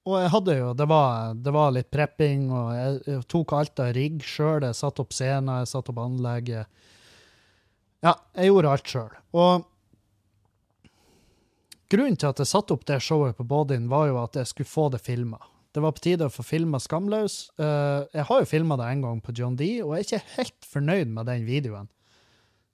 [0.08, 3.82] og jeg hadde jo det var, det var, litt prepping, og jeg, jeg tok alt
[3.84, 4.64] av rigg sjøl.
[4.64, 6.86] Jeg satte opp scener, jeg satte opp anlegget.
[8.00, 9.12] Ja, jeg gjorde alt sjøl.
[9.36, 9.68] Og
[11.90, 14.70] Grunnen til at jeg satte opp det showet på Bodin, var jo at jeg skulle
[14.70, 15.40] få det filma.
[15.74, 17.38] Det var på tide å få filma Skamløs.
[17.58, 20.36] Uh, jeg har jo filma det en gang på John D, og jeg er ikke
[20.36, 21.90] helt fornøyd med den videoen.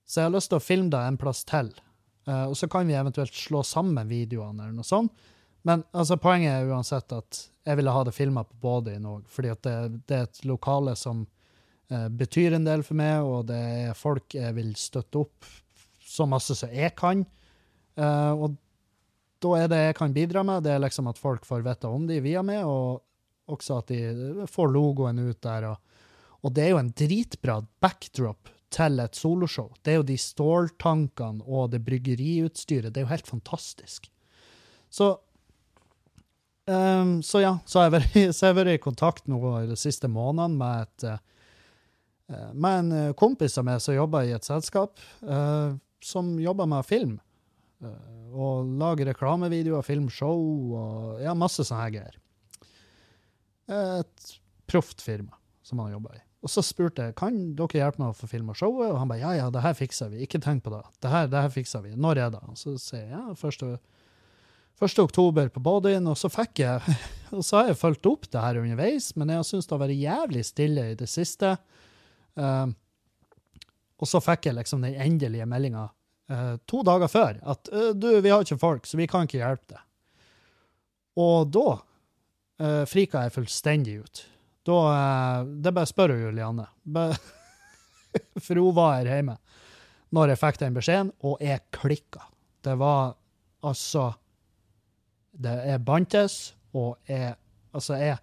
[0.05, 1.71] Så jeg har lyst til å filme det en plass til.
[2.29, 5.27] Uh, og så kan vi eventuelt slå sammen videoene, eller noe sånt.
[5.67, 9.51] Men altså, poenget er uansett at jeg ville ha det filma på Bodin òg, fordi
[9.51, 9.75] at det,
[10.07, 11.25] det, er et lokale som
[11.91, 15.49] eh, betyr en del for meg, og det er folk jeg vil støtte opp
[16.07, 17.25] så masse som jeg kan.
[17.99, 18.55] og
[19.43, 22.07] da er det jeg kan bidra med, det er liksom at folk får vite om
[22.09, 23.03] de via meg, og
[23.51, 25.69] også at de får logoen ut der.
[25.71, 26.05] Og,
[26.43, 29.69] og det er jo en dritbra backdrop til et soloshow.
[29.81, 32.91] Det er jo de ståltankene og det bryggeriutstyret.
[32.91, 34.09] Det er jo helt fantastisk.
[34.89, 35.13] Så
[36.67, 39.39] um, Så ja, så har, jeg vært i kontakt nå
[39.69, 41.23] de siste månedene med, et,
[42.33, 46.87] uh, med en kompis av meg som jobber i et selskap uh, som jobber med
[46.87, 47.17] film.
[47.83, 50.39] Uh, og lager reklamevideoer, filmshow
[50.77, 52.21] og ja, masse sånne greier.
[53.67, 54.31] Et
[54.67, 56.21] proft firma som han jobber i.
[56.45, 59.17] Og så spurte jeg kan dere hjelpe meg å få filma showet, og han ba
[59.19, 60.21] ja, ja, det her fikser vi.
[60.23, 60.83] Ikke tenk på det.
[61.03, 61.95] Det her, det her fikser vi.
[61.97, 62.43] Når er det?
[62.47, 63.73] Og så sier jeg ja, første,
[64.77, 64.99] 1.
[65.01, 66.97] oktober på Bodøen, og så fikk jeg
[67.35, 69.83] og så har jeg fulgt opp det her underveis, men jeg har syntes det har
[69.83, 71.55] vært jævlig stille i det siste.
[72.37, 72.69] Uh,
[73.97, 78.09] og så fikk jeg liksom den endelige meldinga uh, to dager før at uh, du,
[78.21, 79.83] vi har ikke folk, så vi kan ikke hjelpe deg.
[81.17, 84.23] Og da uh, frika jeg fullstendig ut.
[84.67, 84.77] Da
[85.47, 86.67] Det bare spør jo Julianne.
[88.43, 89.37] For hun var her hjemme
[90.15, 92.21] når jeg fikk den beskjeden, og jeg klikka.
[92.63, 93.17] Det var
[93.67, 94.13] altså
[95.37, 97.35] Det er bantes, og jeg
[97.75, 98.17] Altså, jeg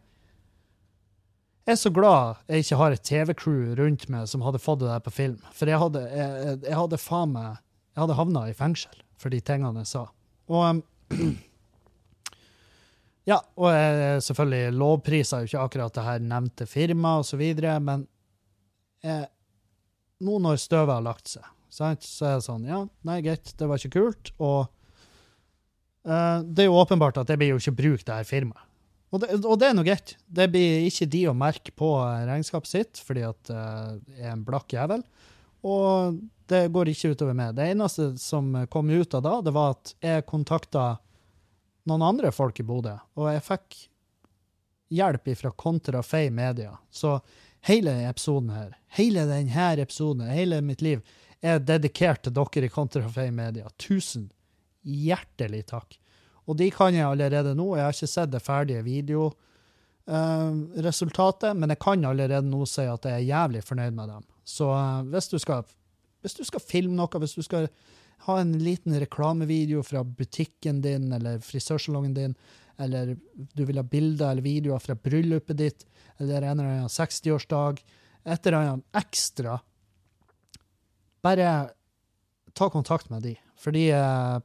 [1.64, 4.90] jeg er så glad jeg ikke har et TV-crew rundt meg som hadde fått det
[4.90, 5.38] der på film.
[5.56, 7.54] For jeg hadde, jeg, jeg hadde faen meg
[7.94, 10.02] Jeg hadde havna i fengsel for de tingene jeg sa.
[10.52, 10.82] Og
[13.24, 17.40] Ja, og jeg selvfølgelig lovpriser jo ikke akkurat det her nevnte firmaet osv.,
[17.80, 18.04] men
[19.04, 19.30] jeg,
[20.20, 23.68] nå når støvet har lagt seg, sant, så er det sånn Ja, nei, greit, det
[23.70, 24.34] var ikke kult.
[24.36, 24.68] Og
[26.04, 28.70] det er jo åpenbart at det blir jo ikke brukt det her firmaet.
[29.14, 30.16] Og det, og det, er noe greit.
[30.26, 31.88] Det blir ikke de å merke på
[32.26, 35.04] regnskapet sitt, fordi at det er en blakk jævel.
[35.64, 36.18] Og
[36.50, 37.54] det går ikke utover meg.
[37.56, 40.96] Det eneste som kom ut av da, det var at jeg kontakta
[41.88, 43.78] noen andre folk i Bodø, og jeg fikk
[44.94, 46.76] hjelp fra Kontrafei Media.
[46.90, 47.18] Så
[47.68, 51.04] hele episoden her, hele denne episoden, hele mitt liv,
[51.44, 53.68] er dedikert til dere i Kontrafei Media.
[53.80, 54.30] Tusen
[54.84, 55.96] hjertelig takk.
[56.44, 57.76] Og de kan jeg allerede nå.
[57.76, 63.04] Jeg har ikke sett det ferdige videoresultatet, uh, men jeg kan allerede nå si at
[63.08, 64.24] jeg er jævlig fornøyd med dem.
[64.44, 65.60] Så uh, hvis, du skal,
[66.20, 67.64] hvis, du skal, filme noe, hvis du skal
[68.26, 72.34] ha en liten reklamevideo fra butikken din eller frisørsalongen din,
[72.80, 73.16] eller
[73.54, 75.86] du vil ha bilder eller videoer fra bryllupet ditt,
[76.18, 77.82] eller en eller annen 60-årsdag,
[78.24, 79.58] et eller annet ekstra,
[81.24, 81.48] bare
[82.54, 83.34] ta kontakt med de.
[83.60, 84.42] For de er,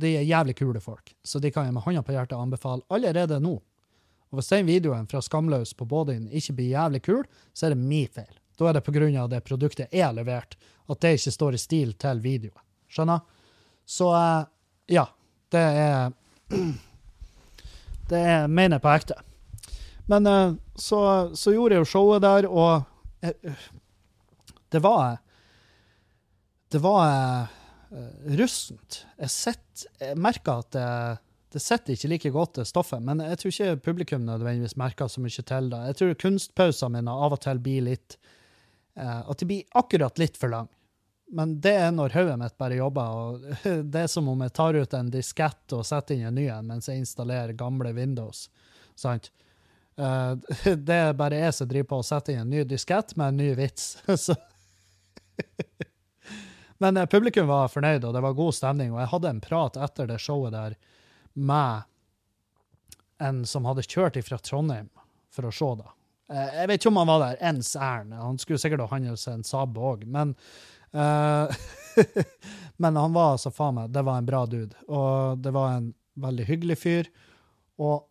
[0.00, 3.38] de er, jævlig kule folk, så de kan jeg med hånda på hjertet anbefale allerede
[3.40, 3.54] nå.
[4.28, 7.80] Og hvis den videoen fra Skamløs på Bådin ikke blir jævlig kul, så er det
[7.80, 8.34] min feil.
[8.58, 9.26] Da er det pga.
[9.26, 10.56] det produktet jeg har levert,
[10.88, 12.64] at det ikke står i stil til videoen.
[12.88, 13.20] Skjønner?
[13.86, 14.44] Så eh,
[14.86, 15.06] ja.
[15.48, 16.12] Det er
[18.08, 19.14] Det er, mener jeg på ekte.
[20.08, 21.00] Men eh, så,
[21.36, 22.82] så, gjorde jeg jo showet der, og
[23.20, 23.64] eh,
[24.72, 25.18] det var
[26.72, 27.48] Det var
[28.38, 29.02] russent.
[29.16, 30.88] Jeg, sett, jeg merker at det,
[31.54, 33.02] det sitter ikke like godt, det stoffet.
[33.04, 35.84] Men jeg tror ikke publikum nødvendigvis merker så mye til det.
[35.90, 38.18] Jeg tror kunstpausene mine av og til blir litt
[38.98, 40.74] uh, At de blir akkurat litt for lange.
[41.28, 43.16] Men det er når hodet mitt bare jobber.
[43.16, 43.48] og
[43.92, 46.70] Det er som om jeg tar ut en diskett og setter inn en ny en
[46.70, 48.48] mens jeg installerer gamle Windows.
[48.96, 49.30] Sant?
[49.98, 50.36] Uh,
[50.88, 53.42] det er bare jeg som driver på å sette inn en ny diskett med en
[53.44, 53.96] ny vits.
[54.26, 54.36] Så
[56.78, 58.92] men eh, publikum var fornøyd, og det var god stemning.
[58.94, 60.76] Og jeg hadde en prat etter det showet der
[61.34, 61.86] med
[63.22, 64.90] en som hadde kjørt ifra Trondheim
[65.34, 65.88] for å se det.
[66.32, 68.14] Eh, jeg vet ikke om han var der ens ærend.
[68.14, 70.36] Han skulle sikkert ha handlet seg en Saab òg, men
[70.94, 71.50] uh,
[72.78, 74.76] Men han var altså faen meg Det var en bra dude.
[74.86, 75.90] Og det var en
[76.22, 77.10] veldig hyggelig fyr.
[77.82, 78.06] Og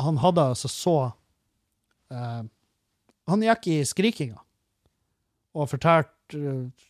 [0.00, 0.96] han hadde altså så
[2.12, 2.42] uh,
[3.30, 4.40] Han gikk i skrikinga
[5.50, 6.88] og fortalte uh,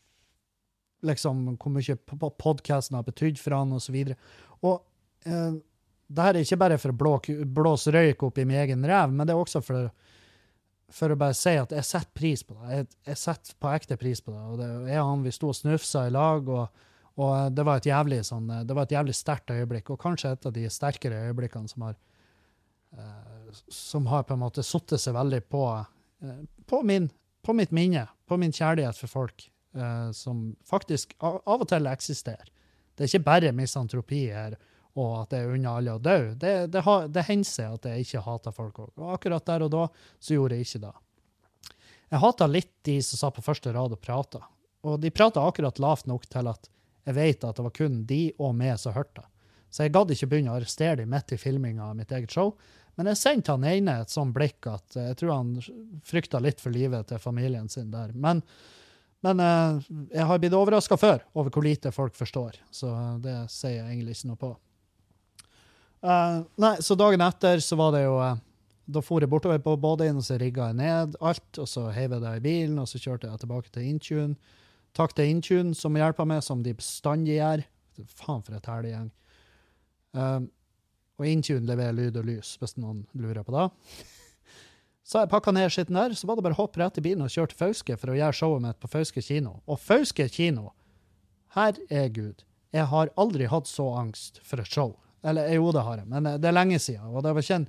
[1.07, 1.97] liksom, hvor mye
[2.41, 3.97] podkasten har betydd for han, osv.
[4.03, 5.59] Og, og eh,
[6.11, 7.15] det her er ikke bare for å blå,
[7.47, 9.91] blåse røyk opp i min egen ræv, men det er også for,
[10.91, 12.71] for, å bare si at jeg setter pris på det.
[12.75, 14.45] Jeg, jeg setter på ekte pris på det.
[14.51, 16.87] Og det er han vi sto og snufsa i lag, og,
[17.21, 20.67] og det var et jævlig sånn, et jævlig sterkt øyeblikk, og kanskje et av de
[20.73, 21.97] sterkere øyeblikkene som har
[22.97, 23.31] eh,
[23.69, 25.65] som har på en måte satt seg veldig på,
[26.23, 27.09] eh, på, min,
[27.43, 29.47] på mitt minne, på min kjærlighet for folk
[29.77, 32.51] uh, som faktisk av, og til eksisterer.
[32.95, 34.59] Det er ikke bare misantropi her
[34.99, 36.19] og at det er unna alle å dø.
[36.35, 36.83] Det, det,
[37.15, 38.91] det hender seg at jeg ikke hater folk òg.
[38.99, 39.85] Og akkurat der og da
[40.19, 40.95] så gjorde jeg ikke det.
[42.11, 44.43] Jeg hata litt de som sa på første rad og prata.
[44.83, 46.67] Og de prata akkurat lavt nok til at
[47.07, 49.23] jeg vet at det var kun de og meg som hørte.
[49.71, 52.57] Så jeg gadd ikke begynne å arrestere dem midt i filminga av mitt eget show.
[52.99, 55.53] Men jeg sendte han ene et sånt blikk at jeg tror han
[56.05, 58.11] frykta litt for livet til familien sin der.
[58.13, 58.43] Men
[59.27, 63.81] men eh, jeg har blitt overraska før over hvor lite folk forstår, så det sier
[63.81, 64.53] jeg egentlig ikke noe på.
[66.01, 68.39] Uh, nei, så dagen etter så var det jo uh,
[68.89, 72.15] Da for jeg bortover på Bådøyen, og så rigga jeg ned alt, og så heiv
[72.17, 74.57] jeg det i bilen, og så kjørte jeg tilbake til Intune.
[74.97, 77.63] Takk til Intune, som hjelper meg, som de bestandig gjør.
[78.17, 79.13] Faen, for et herlig gjeng.
[80.17, 80.49] Uh,
[81.21, 83.69] og Intune leverer lyd og lys, hvis noen lurer på det.
[85.11, 87.25] Så jeg pakka ned skitten der, så var det bare å hoppe rett i bilen
[87.25, 89.57] og kjøre til Fauske for å gjøre showet mitt på Fauske kino.
[89.67, 90.69] Og Fauske kino,
[91.57, 92.45] her er Gud.
[92.71, 94.93] Jeg har aldri hatt så angst for et show
[95.27, 97.11] Eller jo, det har jeg, men eh, det er lenge siden.
[97.11, 97.67] Og det var ikke en,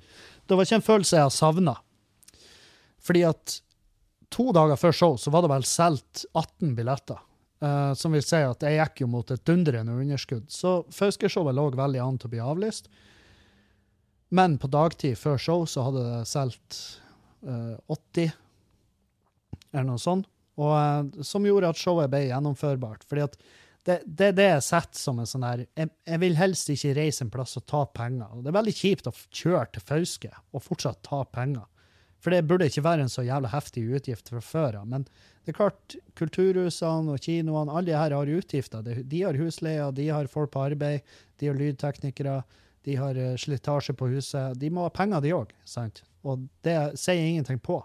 [0.52, 1.74] var ikke en følelse jeg har savna.
[3.02, 3.56] Fordi at
[4.32, 7.18] to dager før show så var det vel solgt 18 billetter.
[7.62, 10.46] Uh, som vil si at jeg gikk jo mot et dundrende underskudd.
[10.50, 12.88] Så Fauske-showet lå veldig an til å bli avlyst.
[14.34, 16.80] Men på dagtid før show så hadde det solgt
[17.42, 18.30] 80,
[19.72, 20.28] eller noe sånt.
[20.60, 23.06] Og, uh, som gjorde at showet ble gjennomførbart.
[23.08, 23.38] Fordi at
[23.86, 27.24] det, det det jeg setter som en sånn her jeg, jeg, vil helst ikke reise
[27.24, 28.30] en plass og ta penger.
[28.30, 31.66] Og det er veldig kjipt å kjøre til Fauske og fortsatt ta penger.
[32.22, 34.86] For det burde ikke være en så jævla heftig utgift fra før av.
[34.92, 35.08] Men
[35.42, 38.86] det er klart, kulturhusene og kinoene, alle de her har utgifter.
[38.86, 41.02] De har husleier, de har folk på arbeid,
[41.42, 42.36] de har lydteknikere,
[42.86, 44.54] de har eh, slitasje på huset.
[44.58, 46.04] De må ha penger, de òg, sant?
[46.22, 47.80] Og det sier ingenting på.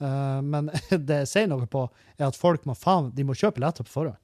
[0.00, 1.86] Uh, men det jeg sier noe på,
[2.18, 4.20] er at folk må faen, de må kjøpe billetter på forhånd.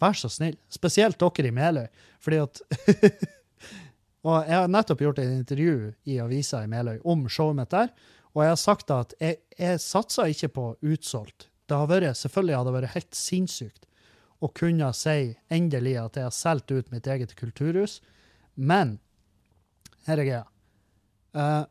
[0.00, 0.58] Vær så snill.
[0.68, 1.86] Spesielt dere i Meløy.
[2.20, 2.60] Fordi at
[4.26, 5.74] Og jeg har nettopp gjort et intervju
[6.10, 7.92] i avisa i Meløy om showet mitt der,
[8.34, 11.46] og jeg har sagt at jeg, jeg satser ikke på utsolgt.
[11.70, 13.86] Det har vært, selvfølgelig hadde vært helt sinnssykt
[14.42, 18.00] å kunne si endelig at jeg har solgt ut mitt eget kulturhus,
[18.54, 18.98] men
[20.08, 20.44] her er greia.
[21.36, 21.64] Uh,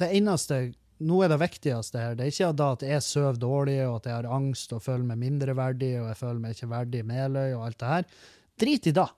[0.00, 0.60] det eneste
[1.04, 2.16] nå er det viktigste her.
[2.16, 5.04] Det er ikke da at jeg sover dårlig, og at jeg har angst og føler
[5.04, 8.10] meg mindreverdig, og jeg føler meg ikke verdig i Meløy og alt det her.
[8.56, 9.08] Drit i det.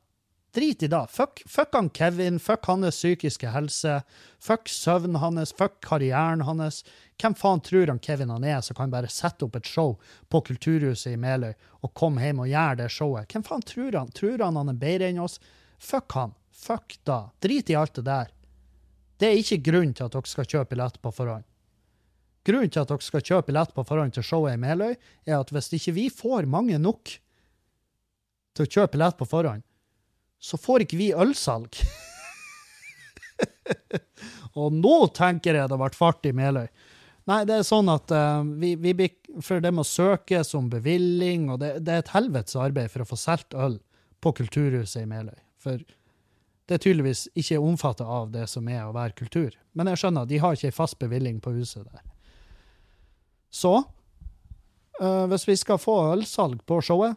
[0.59, 1.03] Drit i det.
[1.13, 4.01] Fuck, fuck han Kevin, fuck hans psykiske helse,
[4.43, 6.81] fuck søvnen hans, fuck karrieren hans.
[7.21, 9.95] Hvem faen tror han Kevin han er, som kan bare sette opp et show
[10.33, 11.53] på Kulturhuset i Meløy
[11.85, 13.31] og komme hjem og gjøre det showet?
[13.31, 14.11] Hvem faen tror han?
[14.17, 15.39] Tror han han er bedre enn oss?
[15.79, 16.35] Fuck han.
[16.59, 17.29] Fuck da.
[17.45, 18.35] Drit i alt det der.
[19.19, 21.47] Det er ikke grunnen til at dere skal kjøpe billett på forhånd.
[22.47, 24.95] Grunnen til at dere skal kjøpe billett på forhånd til showet i Meløy,
[25.27, 27.17] er at hvis ikke vi får mange nok
[28.57, 29.65] til å kjøpe billett på forhånd,
[30.39, 31.81] så får ikke vi ølsalg.
[34.59, 36.69] og nå tenker jeg det ble fart i Meløy.
[37.29, 39.11] Nei, det er sånn at uh, vi, vi,
[39.45, 43.09] For det må søkes om bevilling, og det, det er et helvetes arbeid for å
[43.11, 43.77] få solgt øl
[44.25, 45.37] på Kulturhuset i Meløy.
[45.61, 45.83] For
[46.69, 49.55] det er tydeligvis ikke omfattet av det som er å være kultur.
[49.73, 52.03] Men jeg skjønner, de har ikke ei fast bevilling på huset der.
[53.49, 57.17] Så uh, hvis vi skal få ølsalg på showet,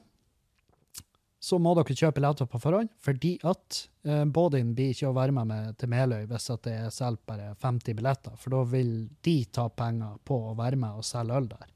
[1.42, 5.36] så må dere kjøpe billetter på forhånd, fordi at uh, Bådin blir ikke å være
[5.36, 8.94] med, med til Meløy hvis at det er solgt bare 50 billetter, for da vil
[9.26, 11.68] de ta penger på å være med og selge øl der.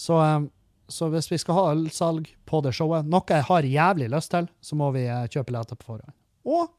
[0.00, 0.48] Så, um,
[0.88, 4.48] så hvis vi skal ha ølsalg på det showet, noe jeg har jævlig lyst til,
[4.64, 6.16] så må vi kjøpe billetter på forhånd.
[6.46, 6.70] Og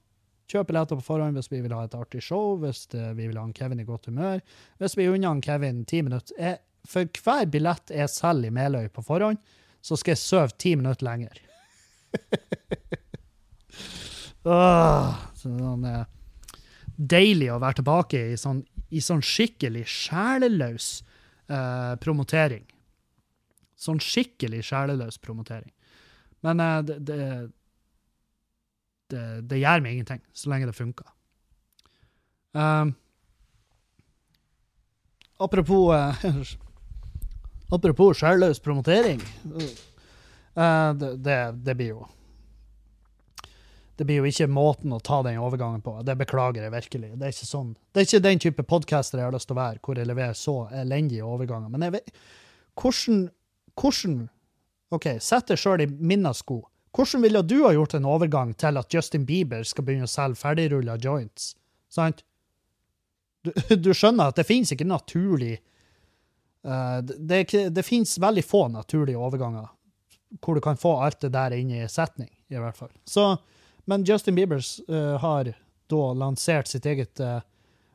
[0.48, 3.46] kjøpe billetter på forhånd hvis vi vil ha et artig show, hvis vi vil ha
[3.48, 4.42] en Kevin i godt humør.
[4.80, 6.38] Hvis vi unner Kevin ti minutter.
[6.40, 9.38] Jeg for hver billett jeg selger i Meløy på forhånd,
[9.84, 11.42] så skal jeg sove ti minutter lenger.
[14.48, 16.06] Åh, sånn, eh,
[16.96, 18.62] deilig å være tilbake i sånn,
[18.96, 20.88] i sånn skikkelig sjeleløs
[21.52, 22.64] eh, promotering.
[23.78, 25.74] Sånn skikkelig sjeleløs promotering.
[26.48, 27.20] Men eh, det, det,
[29.12, 31.10] det, det, gjør meg ingenting, så lenge det funker.
[32.58, 32.94] Um,
[35.38, 36.26] apropos uh,
[37.70, 39.22] Apropos sjelløs promotering.
[40.56, 42.06] Uh, det, det, det, blir jo
[43.98, 45.98] Det blir jo ikke måten å ta den overgangen på.
[46.08, 47.12] Det beklager jeg virkelig.
[47.18, 47.76] Det er ikke sånn.
[47.92, 50.38] Det er ikke den type podcaster jeg har lyst til å være, hvor jeg leverer
[50.38, 51.74] så elendige overganger.
[51.74, 52.20] Men jeg vet
[52.78, 53.24] Hvordan,
[53.74, 54.18] hvordan
[54.94, 56.62] OK, sett deg sjøl i mine sko.
[56.98, 60.42] Hvordan ville du ha gjort en overgang til at Justin Bieber skal begynne å selge
[60.42, 61.52] ferdigrulla joints?
[61.94, 62.24] Sant?
[63.46, 63.54] Du,
[63.86, 65.60] du skjønner at det finnes ikke naturlig
[66.68, 69.70] Uh, det, det finnes veldig få naturlige overganger
[70.44, 72.92] hvor du kan få alt det der inn i setning, i hvert fall.
[73.08, 73.38] Så,
[73.88, 75.54] men Justin Bieber uh, har
[75.88, 77.40] da lansert sitt eget uh,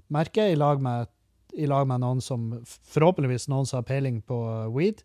[0.08, 1.10] merke i lag, med,
[1.52, 4.38] i lag, med, noen som forhåpentligvis noen som har peiling på
[4.72, 5.04] weed.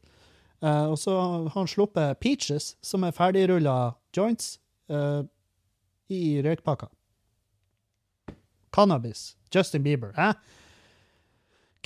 [0.62, 4.56] Og så har han sluppet Peaches, som er ferdigrulla joints
[6.10, 6.88] i røykpakka.
[8.74, 9.36] Cannabis.
[9.54, 10.14] Justin Bieber.
[10.18, 10.34] Eh?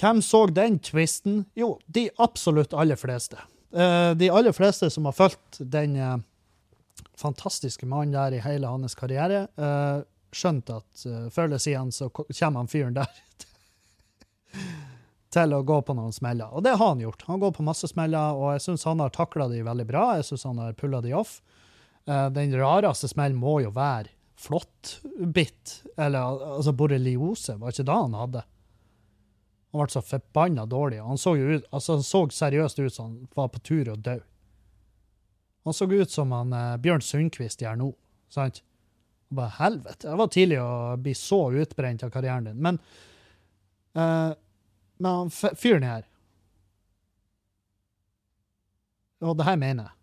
[0.02, 1.46] Hvem så den twisten?
[1.56, 3.38] Jo, de absolutt aller fleste.
[3.72, 6.18] Uh, de aller fleste som har fulgt den uh,
[7.16, 10.02] fantastiske mannen der i hele hans karriere, uh,
[10.36, 13.08] skjønte at uh, før eller siden så kommer han fyren der
[15.32, 16.52] til å gå på noen smeller.
[16.52, 17.24] Og det har han gjort.
[17.28, 20.06] Han går på masse smeller, og jeg syns han har takla de veldig bra.
[20.20, 21.40] Jeg syns han har pulla de off.
[22.06, 24.10] den rareste smellen må jo være
[24.42, 26.20] flåttbitt, eller
[26.56, 28.42] altså borreliose, var ikke det han hadde?
[29.72, 31.00] Han ble så forbanna dårlig.
[31.06, 34.18] Han så, ut, altså, han så seriøst ut som han var på tur å dø.
[35.64, 37.92] Han så ut som han eh, Bjørn Sundquist gjør nå.
[38.34, 38.64] sant?
[39.32, 40.10] Bare helvete.
[40.10, 42.58] Det var tidlig å bli så utbrent av karrieren din.
[42.60, 42.82] Men,
[43.96, 44.34] uh,
[45.02, 46.08] men han fyren her
[49.22, 49.98] Og det her mener jeg.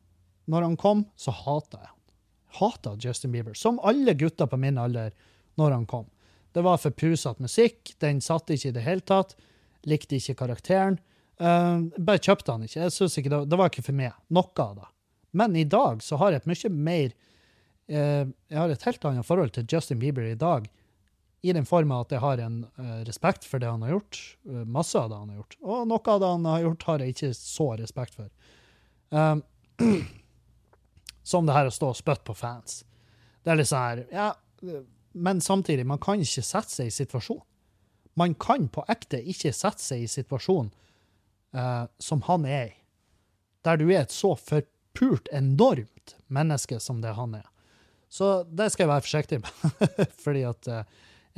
[0.49, 1.96] Når han kom, så hata jeg han.
[2.61, 3.55] Hata Justin Bieber.
[3.59, 5.11] Som alle gutter på min alder
[5.59, 6.07] når han kom.
[6.55, 7.96] Det var for pusete musikk.
[7.99, 9.34] Den satt ikke i det hele tatt.
[9.90, 11.01] Likte ikke karakteren.
[11.38, 12.80] Uh, bare kjøpte han ikke.
[12.80, 14.14] Jeg synes ikke det, det var ikke for meg.
[14.30, 14.88] Noe av det.
[15.38, 19.28] Men i dag så har jeg et mye mer uh, Jeg har et helt annet
[19.28, 20.70] forhold til Justin Bieber i dag.
[21.43, 24.18] I den form at jeg har en uh, respekt for det han har gjort.
[24.49, 25.59] Uh, masse av det han har gjort.
[25.62, 28.30] Og noe av det han har gjort, har jeg ikke så respekt for.
[29.14, 29.43] Um,
[31.28, 32.82] som det her å stå og spytte på fans.
[33.45, 34.32] Det er litt sånn her Ja,
[35.14, 37.41] men samtidig, man kan ikke sette seg i situasjon.
[38.18, 40.72] Man kan på ekte ikke sette seg i situasjon
[41.55, 42.74] uh, som han er i.
[43.66, 47.47] Der du er et så forpult enormt menneske som det han er.
[48.09, 49.89] Så det skal jeg være forsiktig med.
[50.24, 50.84] Fordi at eh,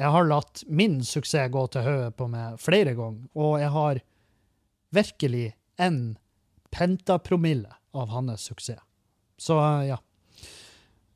[0.01, 4.01] jeg har latt min suksess gå til hodet på meg flere ganger, og jeg har
[4.97, 5.47] virkelig
[5.81, 5.99] en
[6.73, 8.81] pentapromille av hans suksess.
[9.41, 9.99] Så eh, ja.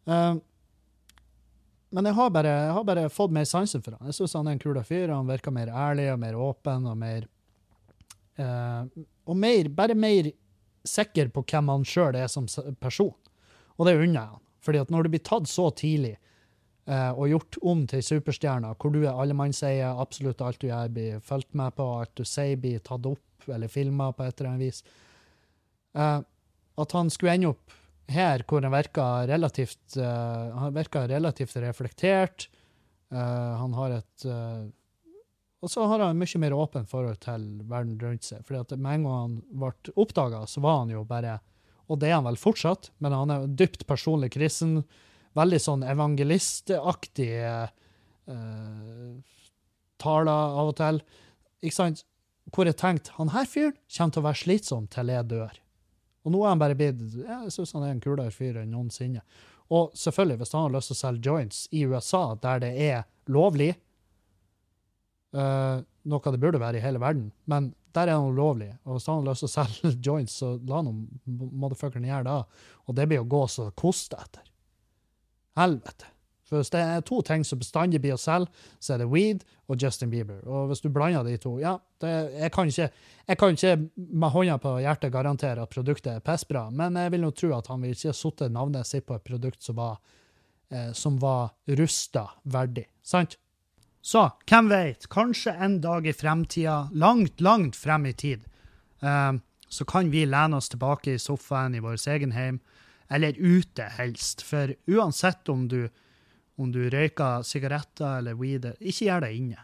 [0.04, 0.34] Eh,
[1.94, 4.08] men jeg har, bare, jeg har bare fått mer sansen for han.
[4.10, 5.12] Jeg syns han er en kul fyr.
[5.14, 7.28] Han virker mer ærlig og mer åpen og mer
[8.42, 10.32] eh, Og mer, bare mer
[10.84, 12.48] sikker på hvem han sjøl er som
[12.82, 13.14] person.
[13.78, 14.42] Og det unner jeg han.
[14.64, 16.16] Fordi at når du blir tatt så tidlig
[16.84, 21.54] og gjort om til superstjerner, hvor du er allemannseie, absolutt alt du gjør blir fulgt
[21.56, 24.82] med på, alt du sier blir tatt opp eller filma på et eller annet vis
[25.96, 26.20] eh,
[26.80, 27.74] At han skulle ende opp
[28.12, 32.48] her hvor han virker relativt eh, Han virker relativt reflektert.
[33.12, 34.66] Eh, han har et eh,
[35.64, 38.44] Og så har han mye mer åpent forhold til verden rundt seg.
[38.44, 41.38] fordi at med en gang han ble oppdaga, så var han jo bare
[41.88, 44.84] Og det er han vel fortsatt, men han er dypt personlig kristen.
[45.34, 47.68] Veldig sånn evangelistaktig eh,
[50.00, 51.00] taler av og til.
[51.64, 52.04] Ikke sant?
[52.54, 55.60] Hvor jeg tenkte han her fyren kommer til å være slitsom til jeg dør.
[56.24, 59.24] Og nå er han bare blitt Jeg syns han er en kulere fyr enn noensinne.
[59.72, 63.06] Og selvfølgelig, hvis han har lyst til å selge joints i USA, der det er
[63.32, 63.72] lovlig
[65.34, 68.74] uh, Noe det burde være i hele verden, men der er han ulovlig.
[68.84, 72.58] Og hvis han har lyst til å selge joints, så la han motherfuckeren gjøre det.
[72.84, 74.44] Og det blir å gå så det koster etter.
[75.58, 76.10] Helvete.
[76.44, 78.52] For hvis det er to ting som bestandig blir å selge,
[78.82, 80.42] så er det weed og Justin Bieber.
[80.44, 82.90] Og hvis du blander de to Ja, det, jeg, kan ikke,
[83.30, 87.24] jeg kan ikke med hånda på hjertet garantere at produktet er pissbra, men jeg vil
[87.24, 89.96] nå tro at han vil ikke ha satt navnet sitt på et produkt som var,
[90.68, 90.92] eh,
[91.24, 92.86] var rusta verdig.
[93.02, 93.38] Sant?
[94.04, 98.44] Så hvem vet, kanskje en dag i fremtida, langt, langt frem i tid,
[99.00, 99.32] eh,
[99.68, 102.60] så kan vi lene oss tilbake i sofaen i vår egen heim,
[103.10, 104.42] eller ute helst.
[104.46, 105.88] For uansett om du
[106.56, 109.62] om du røyker sigaretter eller weed, ikke gjør det inne.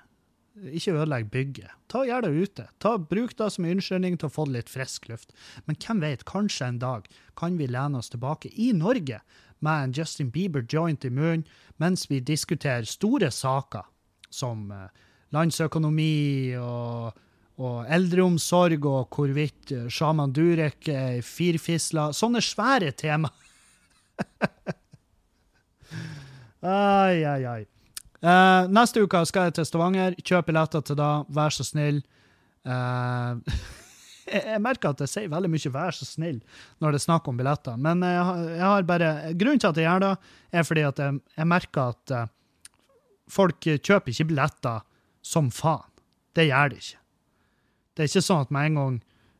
[0.74, 1.76] Ikke ødelegg bygget.
[1.88, 2.64] Ta Gjør det ute.
[2.82, 5.30] Ta, bruk det som unnskyldning til å få litt frisk luft.
[5.64, 7.06] Men hvem vet, kanskje en dag
[7.38, 9.20] kan vi lene oss tilbake i Norge
[9.60, 11.46] med en Justin Bieber joint i munnen
[11.80, 13.86] mens vi diskuterer store saker
[14.30, 14.90] som eh,
[15.34, 17.16] landsøkonomi og,
[17.60, 22.10] og eldreomsorg og hvorvidt eh, sjaman Durek er firfisla.
[22.16, 23.30] Sånne svære tema.
[26.60, 27.62] Ai, ai, ai.
[28.20, 30.12] Uh, neste uke skal jeg til Stavanger.
[30.20, 32.02] Kjøp billetter til da, vær så snill.
[32.60, 33.40] Uh,
[34.28, 36.42] jeg, merker at jeg sier veldig mye 'vær så snill'
[36.76, 37.78] når det er snakk om billetter.
[37.80, 40.10] Men jeg, jeg har bare, grunnen til at jeg gjør det,
[40.52, 42.28] er fordi at jeg, jeg merker at uh,
[43.32, 44.84] folk kjøper ikke billetter
[45.24, 45.88] som faen.
[46.36, 46.99] Det gjør de ikke.
[48.00, 48.94] Det er ikke sånn at med en gang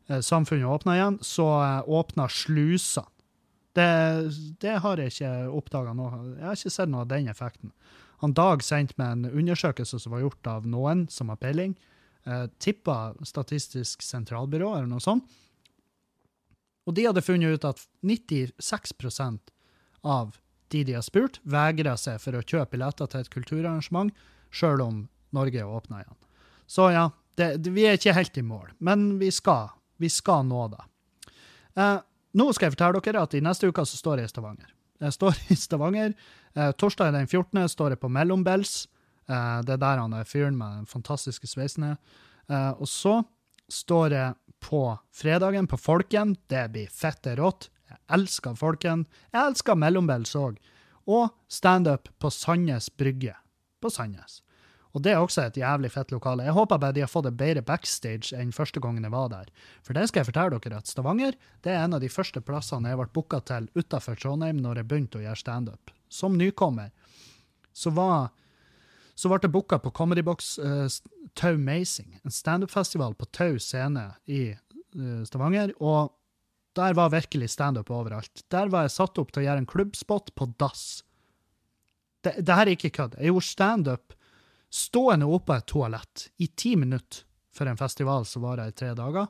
[0.05, 3.09] eh, samfunnet åpner igjen, så eh, åpner slusene.
[3.73, 3.87] Det,
[4.61, 6.09] det har jeg ikke oppdaga nå.
[6.35, 7.71] Jeg har ikke sett noe av den effekten.
[8.21, 11.73] Han Dag sendte meg en undersøkelse som var gjort av noen som har peiling.
[12.29, 15.25] Eh, tippa Statistisk sentralbyrå eller noe sånt.
[16.85, 19.49] Og de hadde funnet ut at 96%
[20.05, 20.37] av
[20.69, 24.13] de de har spurt, vegrer seg for å kjøpe billetter til et kulturarrangement,
[24.53, 25.01] sjøl om
[25.33, 26.21] Norge åpner igjen.
[26.69, 27.09] Så ja,
[27.39, 29.71] det, vi er ikke helt i mål, men vi skal,
[30.01, 30.83] vi skal nå det.
[31.79, 31.97] Eh,
[32.37, 34.71] nå skal jeg fortelle dere at i neste uke så står jeg i Stavanger.
[35.01, 36.15] Jeg står i Stavanger.
[36.55, 37.63] Eh, torsdag den 14.
[37.71, 38.85] står jeg på Mellombels.
[39.27, 41.97] Eh, det er der han er fyren med den fantastiske sveisen er.
[42.49, 43.21] Eh, og så
[43.71, 44.83] står jeg på
[45.15, 46.35] fredagen på Folken.
[46.51, 47.69] Det blir fette rått.
[47.89, 49.07] Jeg elsker Folken.
[49.33, 50.59] Jeg elsker Mellombels òg.
[51.09, 53.33] Og standup på Sandnes Brygge
[53.81, 54.41] på Sandnes.
[54.91, 56.45] Og det er også et jævlig fett lokale.
[56.47, 59.47] Jeg håper bare de har fått det bedre backstage enn første gangen jeg var der.
[59.85, 62.91] For det skal jeg fortelle dere, at Stavanger det er en av de første plassene
[62.91, 65.95] jeg ble booka til utafor Trondheim når jeg begynte å gjøre standup.
[66.11, 66.91] Som nykommer.
[67.73, 68.31] så var
[69.15, 70.87] så ble det booka på Comedy Box uh,
[71.37, 74.55] Tau Mazing, en standup-festival på Tau scene i
[74.97, 75.75] uh, Stavanger.
[75.77, 76.09] Og
[76.75, 78.43] der var virkelig standup overalt.
[78.49, 81.03] Der var jeg satt opp til å gjøre en klubbspot på dass.
[82.25, 83.19] Det, det her er ikke kødd.
[83.19, 84.17] Jeg gjorde standup
[84.71, 88.93] stående oppe på et toalett i ti minutter for en festival som varer i tre
[88.95, 89.27] dager.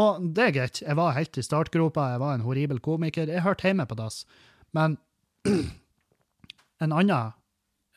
[0.00, 3.28] Og det er greit, jeg var helt i startgropa, jeg var en horribel komiker.
[3.28, 4.22] Jeg hørte hjemme på dass.
[4.76, 4.96] Men
[6.84, 7.34] en annen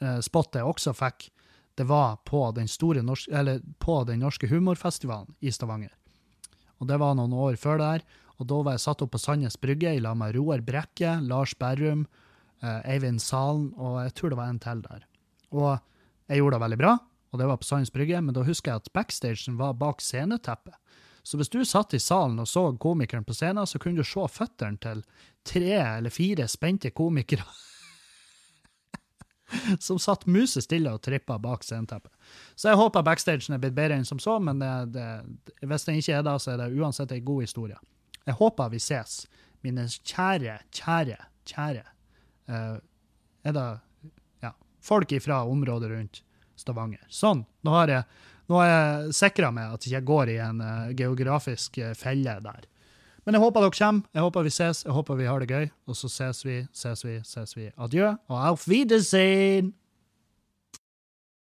[0.01, 1.29] eh, spot jeg også fikk,
[1.77, 2.67] det var på den,
[3.05, 5.93] norske, eller på den norske humorfestivalen i Stavanger.
[6.81, 8.03] Og det var noen år før der.
[8.41, 11.53] Og da var jeg satt opp på Sandnes Brygge i lag med Roar Brekke, Lars
[11.57, 12.07] Berrum,
[12.61, 15.05] eh, Eivind Salen, og jeg tror det var en til der.
[15.53, 15.71] Og
[16.27, 16.93] jeg gjorde det veldig bra,
[17.33, 20.75] og det var på Science Brygge, men da husker jeg at backstagen var bak sceneteppet.
[21.23, 24.25] Så hvis du satt i salen og så komikeren på scenen, så kunne du se
[24.29, 25.03] føttene til
[25.47, 27.47] tre eller fire spente komikere
[29.79, 32.11] som satt musestille og trippa bak sceneteppet.
[32.55, 35.07] Så jeg håper backstagen er blitt bedre enn som så, men det, det,
[35.63, 37.79] hvis den ikke er det, så er det uansett en god historie.
[38.27, 39.23] Jeg håper vi ses,
[39.63, 41.17] mine kjære, kjære,
[41.47, 41.83] kjære
[42.51, 42.77] uh,
[43.43, 43.67] Er det
[44.83, 46.21] folk fra området rundt
[46.59, 47.01] Stavanger.
[47.09, 47.43] Sånn.
[47.65, 48.05] Nå har jeg
[48.51, 52.67] nå jeg sikra meg at jeg ikke går i en uh, geografisk uh, felle der.
[53.23, 55.69] Men jeg håper dere kommer, jeg håper vi ses, jeg håper vi har det gøy.
[55.87, 57.69] Og så ses vi, ses vi, ses vi.
[57.79, 59.71] Adjø og auf Wiedersehen!